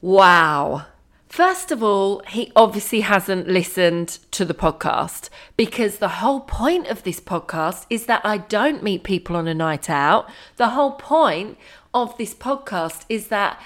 Wow. 0.00 0.86
First 1.28 1.70
of 1.70 1.82
all, 1.82 2.22
he 2.28 2.52
obviously 2.54 3.00
hasn't 3.00 3.48
listened 3.48 4.18
to 4.30 4.44
the 4.44 4.54
podcast 4.54 5.28
because 5.56 5.98
the 5.98 6.08
whole 6.08 6.40
point 6.40 6.86
of 6.86 7.02
this 7.02 7.20
podcast 7.20 7.86
is 7.90 8.06
that 8.06 8.20
I 8.24 8.38
don't 8.38 8.82
meet 8.82 9.04
people 9.04 9.36
on 9.36 9.48
a 9.48 9.54
night 9.54 9.90
out. 9.90 10.30
The 10.56 10.70
whole 10.70 10.92
point 10.92 11.58
of 11.92 12.16
this 12.16 12.34
podcast 12.34 13.04
is 13.08 13.28
that 13.28 13.60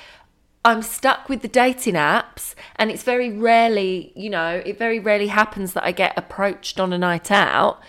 I'm 0.64 0.82
stuck 0.82 1.28
with 1.28 1.42
the 1.42 1.48
dating 1.48 1.94
apps, 1.94 2.54
and 2.76 2.90
it's 2.90 3.02
very 3.02 3.30
rarely, 3.30 4.12
you 4.14 4.30
know, 4.30 4.62
it 4.64 4.78
very 4.78 4.98
rarely 4.98 5.28
happens 5.28 5.72
that 5.72 5.84
I 5.84 5.92
get 5.92 6.12
approached 6.16 6.78
on 6.78 6.92
a 6.92 6.98
night 6.98 7.30
out 7.30 7.80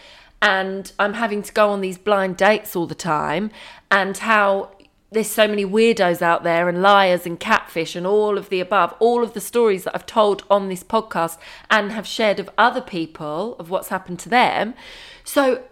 and 0.41 0.91
I'm 0.97 1.13
having 1.13 1.43
to 1.43 1.53
go 1.53 1.69
on 1.69 1.81
these 1.81 1.97
blind 1.97 2.37
dates 2.37 2.75
all 2.75 2.87
the 2.87 2.95
time, 2.95 3.51
and 3.91 4.17
how 4.17 4.71
there's 5.11 5.29
so 5.29 5.45
many 5.45 5.65
weirdos 5.65 6.21
out 6.21 6.43
there 6.43 6.69
and 6.69 6.81
liars 6.81 7.25
and 7.25 7.37
catfish 7.37 7.97
and 7.97 8.07
all 8.07 8.37
of 8.37 8.47
the 8.47 8.61
above, 8.61 8.93
all 8.99 9.23
of 9.23 9.33
the 9.33 9.41
stories 9.41 9.83
that 9.83 9.93
I've 9.93 10.05
told 10.05 10.43
on 10.49 10.69
this 10.69 10.83
podcast 10.83 11.37
and 11.69 11.91
have 11.91 12.07
shared 12.07 12.39
of 12.39 12.49
other 12.57 12.79
people 12.79 13.57
of 13.59 13.69
what's 13.69 13.89
happened 13.89 14.19
to 14.19 14.29
them. 14.29 14.73
So 15.25 15.63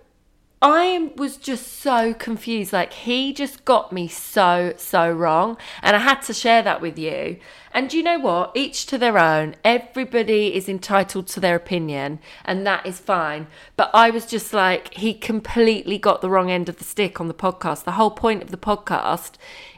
I 0.62 1.12
was 1.16 1.38
just 1.38 1.80
so 1.80 2.14
confused. 2.14 2.74
Like, 2.74 2.92
he 2.92 3.32
just 3.32 3.64
got 3.64 3.94
me 3.94 4.10
so, 4.10 4.74
so 4.76 5.10
wrong. 5.10 5.58
And 5.82 5.96
I 5.96 6.00
had 6.00 6.22
to 6.24 6.34
share 6.34 6.62
that 6.64 6.82
with 6.82 7.00
you. 7.00 7.38
And 7.74 7.94
you 7.94 8.04
know 8.04 8.20
what? 8.20 8.52
Each 8.56 8.86
to 8.88 8.98
their 8.98 9.18
own. 9.18 9.56
Everybody 9.64 10.54
is 10.54 10.68
entitled 10.68 11.28
to 11.28 11.40
their 11.40 11.56
opinion, 11.56 12.20
and 12.44 12.68
that 12.68 12.86
is 12.86 13.00
fine. 13.00 13.48
But 13.78 13.90
I 13.94 14.10
was 14.10 14.26
just 14.26 14.54
like, 14.54 14.94
he 14.96 15.14
completely 15.14 15.98
got 15.98 16.22
the 16.22 16.30
wrong 16.30 16.52
end 16.52 16.68
of 16.68 16.78
the 16.78 16.84
stick 16.84 17.22
on 17.22 17.30
the 17.30 17.34
podcast. 17.34 17.86
The 17.86 17.94
whole 17.94 18.12
point 18.12 18.44
of 18.44 18.52
the 18.52 18.58
podcast 18.58 19.34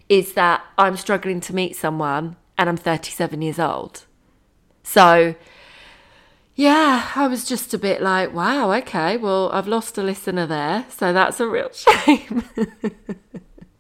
is 0.10 0.34
that 0.34 0.64
I'm 0.78 0.98
struggling 0.98 1.42
to 1.42 1.56
meet 1.56 1.76
someone 1.76 2.38
and 2.58 2.68
I'm 2.68 2.78
37 2.78 3.42
years 3.42 3.60
old. 3.60 4.06
So, 4.84 5.36
yeah, 6.62 7.10
I 7.16 7.26
was 7.26 7.44
just 7.44 7.74
a 7.74 7.78
bit 7.80 8.04
like, 8.04 8.36
wow, 8.36 8.72
okay, 8.74 9.18
well, 9.18 9.50
I've 9.52 9.68
lost 9.68 9.98
a 9.98 10.04
listener 10.04 10.46
there, 10.46 10.86
so 10.90 11.12
that's 11.12 11.40
a 11.40 11.48
real 11.48 11.72
shame. 11.74 12.44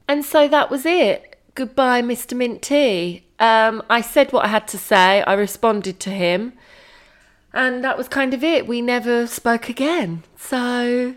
and 0.08 0.26
so 0.26 0.48
that 0.48 0.72
was 0.72 0.84
it. 0.84 1.39
Goodbye, 1.54 2.02
Mr. 2.02 2.36
Mint 2.36 2.63
Tea. 2.63 3.24
Um, 3.38 3.84
I 3.88 4.02
said 4.02 4.34
what 4.34 4.46
I 4.46 4.48
had 4.48 4.67
to 4.70 4.80
say, 4.80 5.22
I 5.22 5.34
responded 5.34 6.00
to 6.00 6.10
him, 6.10 6.54
and 7.54 7.84
that 7.84 8.00
was 8.00 8.08
kind 8.08 8.34
of 8.34 8.44
it. 8.44 8.65
We 8.65 8.82
never 8.82 9.28
spoke 9.28 9.70
again. 9.70 10.24
So 10.36 11.13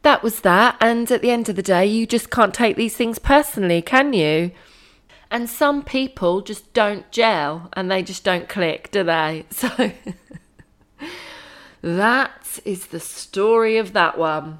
that 0.00 0.22
was 0.22 0.40
that. 0.40 0.78
And 0.80 1.12
at 1.12 1.20
the 1.20 1.30
end 1.30 1.50
of 1.50 1.56
the 1.56 1.62
day, 1.62 1.84
you 1.84 2.06
just 2.06 2.30
can't 2.30 2.54
take 2.54 2.76
these 2.76 2.96
things 2.96 3.18
personally, 3.18 3.82
can 3.82 4.14
you? 4.14 4.50
And 5.30 5.50
some 5.50 5.82
people 5.82 6.40
just 6.40 6.72
don't 6.72 7.10
gel 7.10 7.68
and 7.74 7.90
they 7.90 8.02
just 8.02 8.24
don't 8.24 8.48
click, 8.48 8.90
do 8.92 9.04
they? 9.04 9.44
So. 9.50 9.92
That 11.86 12.58
is 12.64 12.86
the 12.86 12.98
story 12.98 13.76
of 13.76 13.92
that 13.92 14.18
one. 14.18 14.58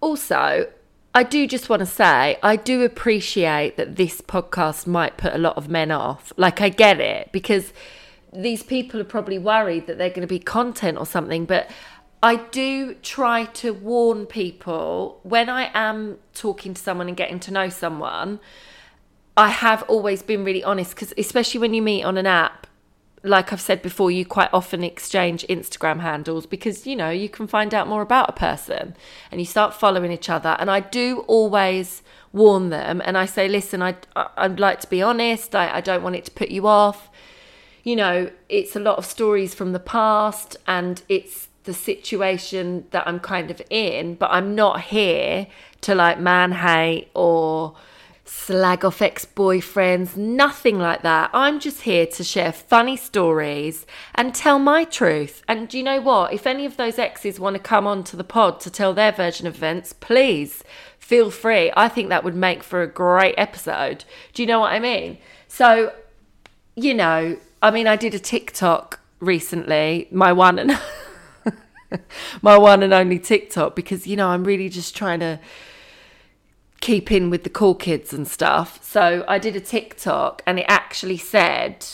Also, 0.00 0.70
I 1.12 1.24
do 1.24 1.48
just 1.48 1.68
want 1.68 1.80
to 1.80 1.86
say, 1.86 2.38
I 2.44 2.54
do 2.54 2.84
appreciate 2.84 3.76
that 3.76 3.96
this 3.96 4.20
podcast 4.20 4.86
might 4.86 5.16
put 5.16 5.34
a 5.34 5.38
lot 5.38 5.56
of 5.56 5.68
men 5.68 5.90
off. 5.90 6.32
Like, 6.36 6.60
I 6.60 6.68
get 6.68 7.00
it 7.00 7.32
because 7.32 7.72
these 8.32 8.62
people 8.62 9.00
are 9.00 9.04
probably 9.04 9.36
worried 9.36 9.88
that 9.88 9.98
they're 9.98 10.10
going 10.10 10.20
to 10.20 10.28
be 10.28 10.38
content 10.38 10.96
or 10.96 11.06
something, 11.06 11.44
but 11.44 11.68
I 12.22 12.36
do 12.36 12.94
try 13.02 13.46
to 13.54 13.74
warn 13.74 14.26
people 14.26 15.18
when 15.24 15.48
I 15.48 15.72
am 15.74 16.18
talking 16.34 16.72
to 16.74 16.80
someone 16.80 17.08
and 17.08 17.16
getting 17.16 17.40
to 17.40 17.50
know 17.50 17.68
someone. 17.68 18.38
I 19.36 19.48
have 19.48 19.82
always 19.88 20.22
been 20.22 20.44
really 20.44 20.62
honest 20.62 20.94
because, 20.94 21.12
especially 21.18 21.58
when 21.58 21.74
you 21.74 21.82
meet 21.82 22.04
on 22.04 22.16
an 22.16 22.28
app, 22.28 22.68
like 23.24 23.52
I've 23.52 23.60
said 23.60 23.82
before, 23.82 24.10
you 24.10 24.26
quite 24.26 24.50
often 24.52 24.82
exchange 24.82 25.46
Instagram 25.48 26.00
handles 26.00 26.46
because 26.46 26.86
you 26.86 26.96
know 26.96 27.10
you 27.10 27.28
can 27.28 27.46
find 27.46 27.72
out 27.72 27.86
more 27.86 28.02
about 28.02 28.28
a 28.28 28.32
person 28.32 28.96
and 29.30 29.40
you 29.40 29.44
start 29.44 29.74
following 29.74 30.10
each 30.10 30.28
other. 30.28 30.56
And 30.58 30.70
I 30.70 30.80
do 30.80 31.20
always 31.28 32.02
warn 32.32 32.70
them 32.70 33.00
and 33.04 33.16
I 33.16 33.26
say, 33.26 33.48
listen, 33.48 33.82
I, 33.82 33.96
I'd 34.16 34.58
like 34.58 34.80
to 34.80 34.88
be 34.88 35.02
honest, 35.02 35.54
I, 35.54 35.76
I 35.76 35.80
don't 35.80 36.02
want 36.02 36.16
it 36.16 36.24
to 36.26 36.30
put 36.30 36.50
you 36.50 36.66
off. 36.66 37.10
You 37.84 37.96
know, 37.96 38.30
it's 38.48 38.74
a 38.74 38.80
lot 38.80 38.98
of 38.98 39.04
stories 39.04 39.54
from 39.54 39.72
the 39.72 39.80
past 39.80 40.56
and 40.66 41.02
it's 41.08 41.48
the 41.64 41.74
situation 41.74 42.86
that 42.90 43.06
I'm 43.06 43.20
kind 43.20 43.50
of 43.50 43.62
in, 43.70 44.16
but 44.16 44.30
I'm 44.32 44.54
not 44.54 44.80
here 44.80 45.46
to 45.82 45.94
like 45.94 46.18
man 46.18 46.52
hate 46.52 47.08
or 47.14 47.76
slag 48.32 48.82
off 48.82 49.02
ex 49.02 49.26
boyfriends, 49.26 50.16
nothing 50.16 50.78
like 50.78 51.02
that. 51.02 51.30
I'm 51.34 51.60
just 51.60 51.82
here 51.82 52.06
to 52.06 52.24
share 52.24 52.50
funny 52.50 52.96
stories 52.96 53.86
and 54.14 54.34
tell 54.34 54.58
my 54.58 54.84
truth. 54.84 55.42
And 55.46 55.68
do 55.68 55.76
you 55.76 55.84
know 55.84 56.00
what? 56.00 56.32
If 56.32 56.46
any 56.46 56.64
of 56.64 56.76
those 56.76 56.98
exes 56.98 57.38
want 57.38 57.56
to 57.56 57.62
come 57.62 57.86
onto 57.86 58.16
the 58.16 58.24
pod 58.24 58.58
to 58.60 58.70
tell 58.70 58.94
their 58.94 59.12
version 59.12 59.46
of 59.46 59.56
events, 59.56 59.92
please 59.92 60.64
feel 60.98 61.30
free. 61.30 61.70
I 61.76 61.88
think 61.88 62.08
that 62.08 62.24
would 62.24 62.34
make 62.34 62.62
for 62.62 62.82
a 62.82 62.86
great 62.86 63.34
episode. 63.36 64.04
Do 64.32 64.42
you 64.42 64.46
know 64.46 64.60
what 64.60 64.72
I 64.72 64.78
mean? 64.78 65.18
So, 65.46 65.92
you 66.74 66.94
know, 66.94 67.36
I 67.60 67.70
mean, 67.70 67.86
I 67.86 67.96
did 67.96 68.14
a 68.14 68.18
TikTok 68.18 68.98
recently, 69.20 70.08
my 70.10 70.32
one 70.32 70.58
and 70.58 70.80
my 72.42 72.56
one 72.56 72.82
and 72.82 72.94
only 72.94 73.18
TikTok, 73.18 73.76
because 73.76 74.06
you 74.06 74.16
know 74.16 74.28
I'm 74.28 74.44
really 74.44 74.70
just 74.70 74.96
trying 74.96 75.20
to 75.20 75.38
keep 76.82 77.10
in 77.10 77.30
with 77.30 77.44
the 77.44 77.50
cool 77.50 77.74
kids 77.74 78.12
and 78.12 78.28
stuff. 78.28 78.82
So 78.84 79.24
I 79.26 79.38
did 79.38 79.56
a 79.56 79.60
TikTok 79.60 80.42
and 80.46 80.58
it 80.58 80.66
actually 80.68 81.16
said 81.16 81.86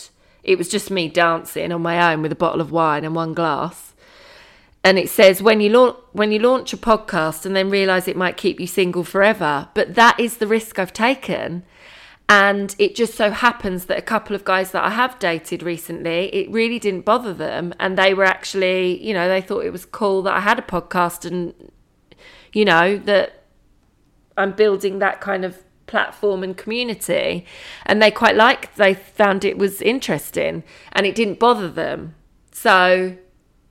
it 0.43 0.57
was 0.57 0.67
just 0.67 0.91
me 0.91 1.07
dancing 1.07 1.71
on 1.71 1.81
my 1.81 2.11
own 2.11 2.21
with 2.21 2.31
a 2.33 2.35
bottle 2.35 2.59
of 2.59 2.71
wine 2.71 3.05
and 3.05 3.15
one 3.15 3.33
glass. 3.33 3.93
And 4.83 4.97
it 4.97 5.09
says 5.09 5.41
when 5.41 5.61
you 5.61 5.69
launch 5.69 5.97
when 6.11 6.31
you 6.31 6.39
launch 6.39 6.73
a 6.73 6.77
podcast 6.77 7.45
and 7.45 7.55
then 7.55 7.69
realize 7.69 8.07
it 8.07 8.17
might 8.17 8.35
keep 8.35 8.59
you 8.59 8.67
single 8.67 9.03
forever, 9.03 9.69
but 9.73 9.95
that 9.95 10.19
is 10.19 10.37
the 10.37 10.47
risk 10.47 10.79
I've 10.79 10.93
taken. 10.93 11.63
And 12.27 12.75
it 12.77 12.95
just 12.95 13.15
so 13.15 13.31
happens 13.31 13.85
that 13.85 13.97
a 13.97 14.03
couple 14.03 14.35
of 14.35 14.45
guys 14.45 14.71
that 14.71 14.83
I 14.83 14.91
have 14.91 15.17
dated 15.17 15.63
recently, 15.63 16.33
it 16.33 16.49
really 16.51 16.77
didn't 16.77 17.05
bother 17.05 17.33
them. 17.33 17.73
And 17.79 17.97
they 17.97 18.13
were 18.13 18.23
actually, 18.23 19.03
you 19.03 19.15
know, 19.15 19.27
they 19.27 19.41
thought 19.41 19.65
it 19.65 19.71
was 19.71 19.83
cool 19.85 20.21
that 20.23 20.35
I 20.35 20.41
had 20.41 20.59
a 20.59 20.63
podcast 20.63 21.25
and, 21.25 21.71
you 22.53 22.65
know, 22.65 22.97
that 22.97 23.38
I'm 24.37 24.53
building 24.53 24.99
that 24.99 25.21
kind 25.21 25.43
of 25.45 25.63
platform 25.87 26.43
and 26.43 26.55
community. 26.55 27.45
And 27.85 28.01
they 28.01 28.11
quite 28.11 28.35
liked, 28.35 28.77
they 28.77 28.93
found 28.93 29.43
it 29.43 29.57
was 29.57 29.81
interesting 29.81 30.63
and 30.91 31.05
it 31.05 31.15
didn't 31.15 31.39
bother 31.39 31.67
them. 31.67 32.15
So 32.51 33.17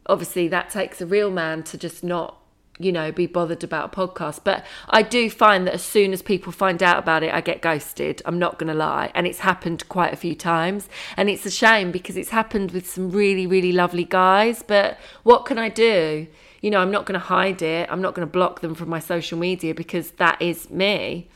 obviously 0.06 0.48
that 0.48 0.70
takes 0.70 1.00
a 1.00 1.06
real 1.06 1.30
man 1.30 1.62
to 1.64 1.78
just 1.78 2.02
not 2.02 2.38
you 2.80 2.92
know, 2.92 3.10
be 3.10 3.26
bothered 3.26 3.64
about 3.64 3.92
a 3.92 3.96
podcast. 3.96 4.40
But 4.44 4.64
I 4.88 5.02
do 5.02 5.28
find 5.28 5.66
that 5.66 5.74
as 5.74 5.82
soon 5.82 6.12
as 6.12 6.22
people 6.22 6.52
find 6.52 6.82
out 6.82 6.98
about 6.98 7.22
it, 7.22 7.34
I 7.34 7.40
get 7.40 7.60
ghosted. 7.60 8.22
I'm 8.24 8.38
not 8.38 8.58
going 8.58 8.68
to 8.68 8.78
lie. 8.78 9.10
And 9.14 9.26
it's 9.26 9.40
happened 9.40 9.88
quite 9.88 10.12
a 10.12 10.16
few 10.16 10.34
times. 10.34 10.88
And 11.16 11.28
it's 11.28 11.44
a 11.44 11.50
shame 11.50 11.90
because 11.90 12.16
it's 12.16 12.30
happened 12.30 12.70
with 12.70 12.88
some 12.88 13.10
really, 13.10 13.46
really 13.46 13.72
lovely 13.72 14.04
guys. 14.04 14.62
But 14.62 14.98
what 15.24 15.44
can 15.44 15.58
I 15.58 15.68
do? 15.68 16.28
You 16.60 16.70
know, 16.70 16.80
I'm 16.80 16.90
not 16.90 17.06
going 17.06 17.18
to 17.18 17.26
hide 17.26 17.62
it. 17.62 17.88
I'm 17.90 18.02
not 18.02 18.14
going 18.14 18.26
to 18.26 18.32
block 18.32 18.60
them 18.60 18.74
from 18.74 18.88
my 18.88 18.98
social 18.98 19.38
media 19.38 19.74
because 19.74 20.12
that 20.12 20.40
is 20.42 20.70
me. 20.70 21.28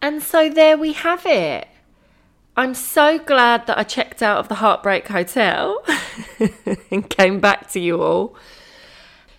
And 0.00 0.22
so 0.22 0.48
there 0.48 0.76
we 0.76 0.92
have 0.94 1.26
it. 1.26 1.68
I'm 2.56 2.74
so 2.74 3.18
glad 3.18 3.66
that 3.66 3.78
I 3.78 3.82
checked 3.82 4.22
out 4.22 4.38
of 4.38 4.48
the 4.48 4.56
Heartbreak 4.56 5.08
Hotel 5.08 5.82
and 6.90 7.08
came 7.08 7.40
back 7.40 7.70
to 7.70 7.80
you 7.80 8.02
all. 8.02 8.36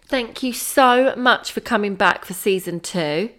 Thank 0.06 0.42
you 0.42 0.54
so 0.54 1.16
much 1.16 1.52
for 1.52 1.62
coming 1.62 1.96
back 1.96 2.26
for 2.26 2.34
season 2.34 2.80
two. 2.80 3.30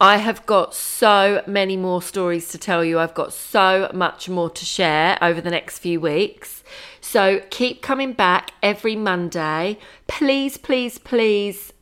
I 0.00 0.16
have 0.16 0.44
got 0.44 0.74
so 0.74 1.42
many 1.46 1.76
more 1.76 2.02
stories 2.02 2.48
to 2.48 2.58
tell 2.58 2.84
you. 2.84 2.98
I've 2.98 3.14
got 3.14 3.32
so 3.32 3.90
much 3.94 4.28
more 4.28 4.50
to 4.50 4.64
share 4.64 5.16
over 5.22 5.40
the 5.40 5.50
next 5.50 5.78
few 5.78 6.00
weeks. 6.00 6.64
So 7.00 7.40
keep 7.50 7.80
coming 7.80 8.12
back 8.12 8.50
every 8.62 8.96
Monday. 8.96 9.78
Please, 10.08 10.56
please, 10.56 10.98
please 10.98 11.72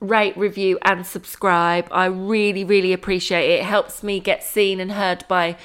rate, 0.00 0.36
review, 0.36 0.78
and 0.82 1.06
subscribe. 1.06 1.86
I 1.92 2.06
really, 2.06 2.64
really 2.64 2.92
appreciate 2.92 3.48
it. 3.48 3.60
It 3.60 3.64
helps 3.64 4.02
me 4.02 4.18
get 4.18 4.42
seen 4.42 4.80
and 4.80 4.92
heard 4.92 5.24
by 5.28 5.56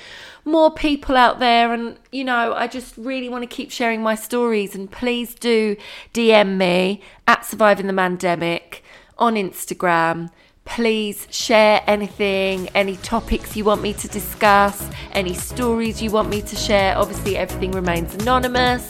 more 0.46 0.72
people 0.72 1.18
out 1.18 1.40
there. 1.40 1.74
And, 1.74 1.98
you 2.12 2.24
know, 2.24 2.54
I 2.54 2.68
just 2.68 2.96
really 2.96 3.28
want 3.28 3.42
to 3.42 3.48
keep 3.48 3.72
sharing 3.72 4.04
my 4.04 4.14
stories. 4.14 4.76
And 4.76 4.92
please 4.92 5.34
do 5.34 5.76
DM 6.14 6.58
me 6.58 7.02
at 7.26 7.44
Surviving 7.44 7.88
the 7.88 7.94
Mandemic 7.94 8.82
on 9.18 9.34
Instagram 9.34 10.30
please 10.68 11.28
share 11.32 11.82
anything, 11.88 12.70
any 12.76 12.98
topics 12.98 13.56
you 13.56 13.64
want 13.64 13.82
me 13.82 13.94
to 13.94 14.08
discuss, 14.08 14.88
any 15.14 15.34
stories 15.34 16.02
you 16.02 16.12
want 16.12 16.30
me 16.30 16.42
to 16.42 16.56
share. 16.56 16.98
Obviously, 16.98 17.38
everything 17.38 17.72
remains 17.72 18.14
anonymous. 18.16 18.88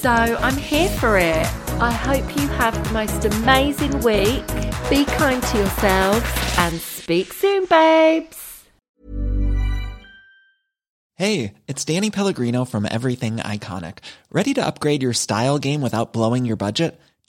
So 0.00 0.10
I'm 0.10 0.56
here 0.56 0.88
for 0.88 1.18
it. 1.18 1.46
I 1.80 1.92
hope 1.92 2.36
you 2.36 2.48
have 2.48 2.72
the 2.84 2.92
most 2.92 3.24
amazing 3.24 4.00
week. 4.00 4.46
Be 4.88 5.04
kind 5.04 5.42
to 5.42 5.58
yourselves 5.58 6.26
and 6.58 6.80
speak 6.80 7.32
soon, 7.32 7.66
babes. 7.66 8.64
Hey, 11.16 11.52
it's 11.68 11.84
Danny 11.84 12.10
Pellegrino 12.10 12.64
from 12.64 12.88
Everything 12.90 13.36
Iconic. 13.36 13.98
Ready 14.32 14.54
to 14.54 14.64
upgrade 14.64 15.02
your 15.02 15.12
style 15.12 15.58
game 15.58 15.82
without 15.82 16.14
blowing 16.14 16.46
your 16.46 16.56
budget? 16.56 16.98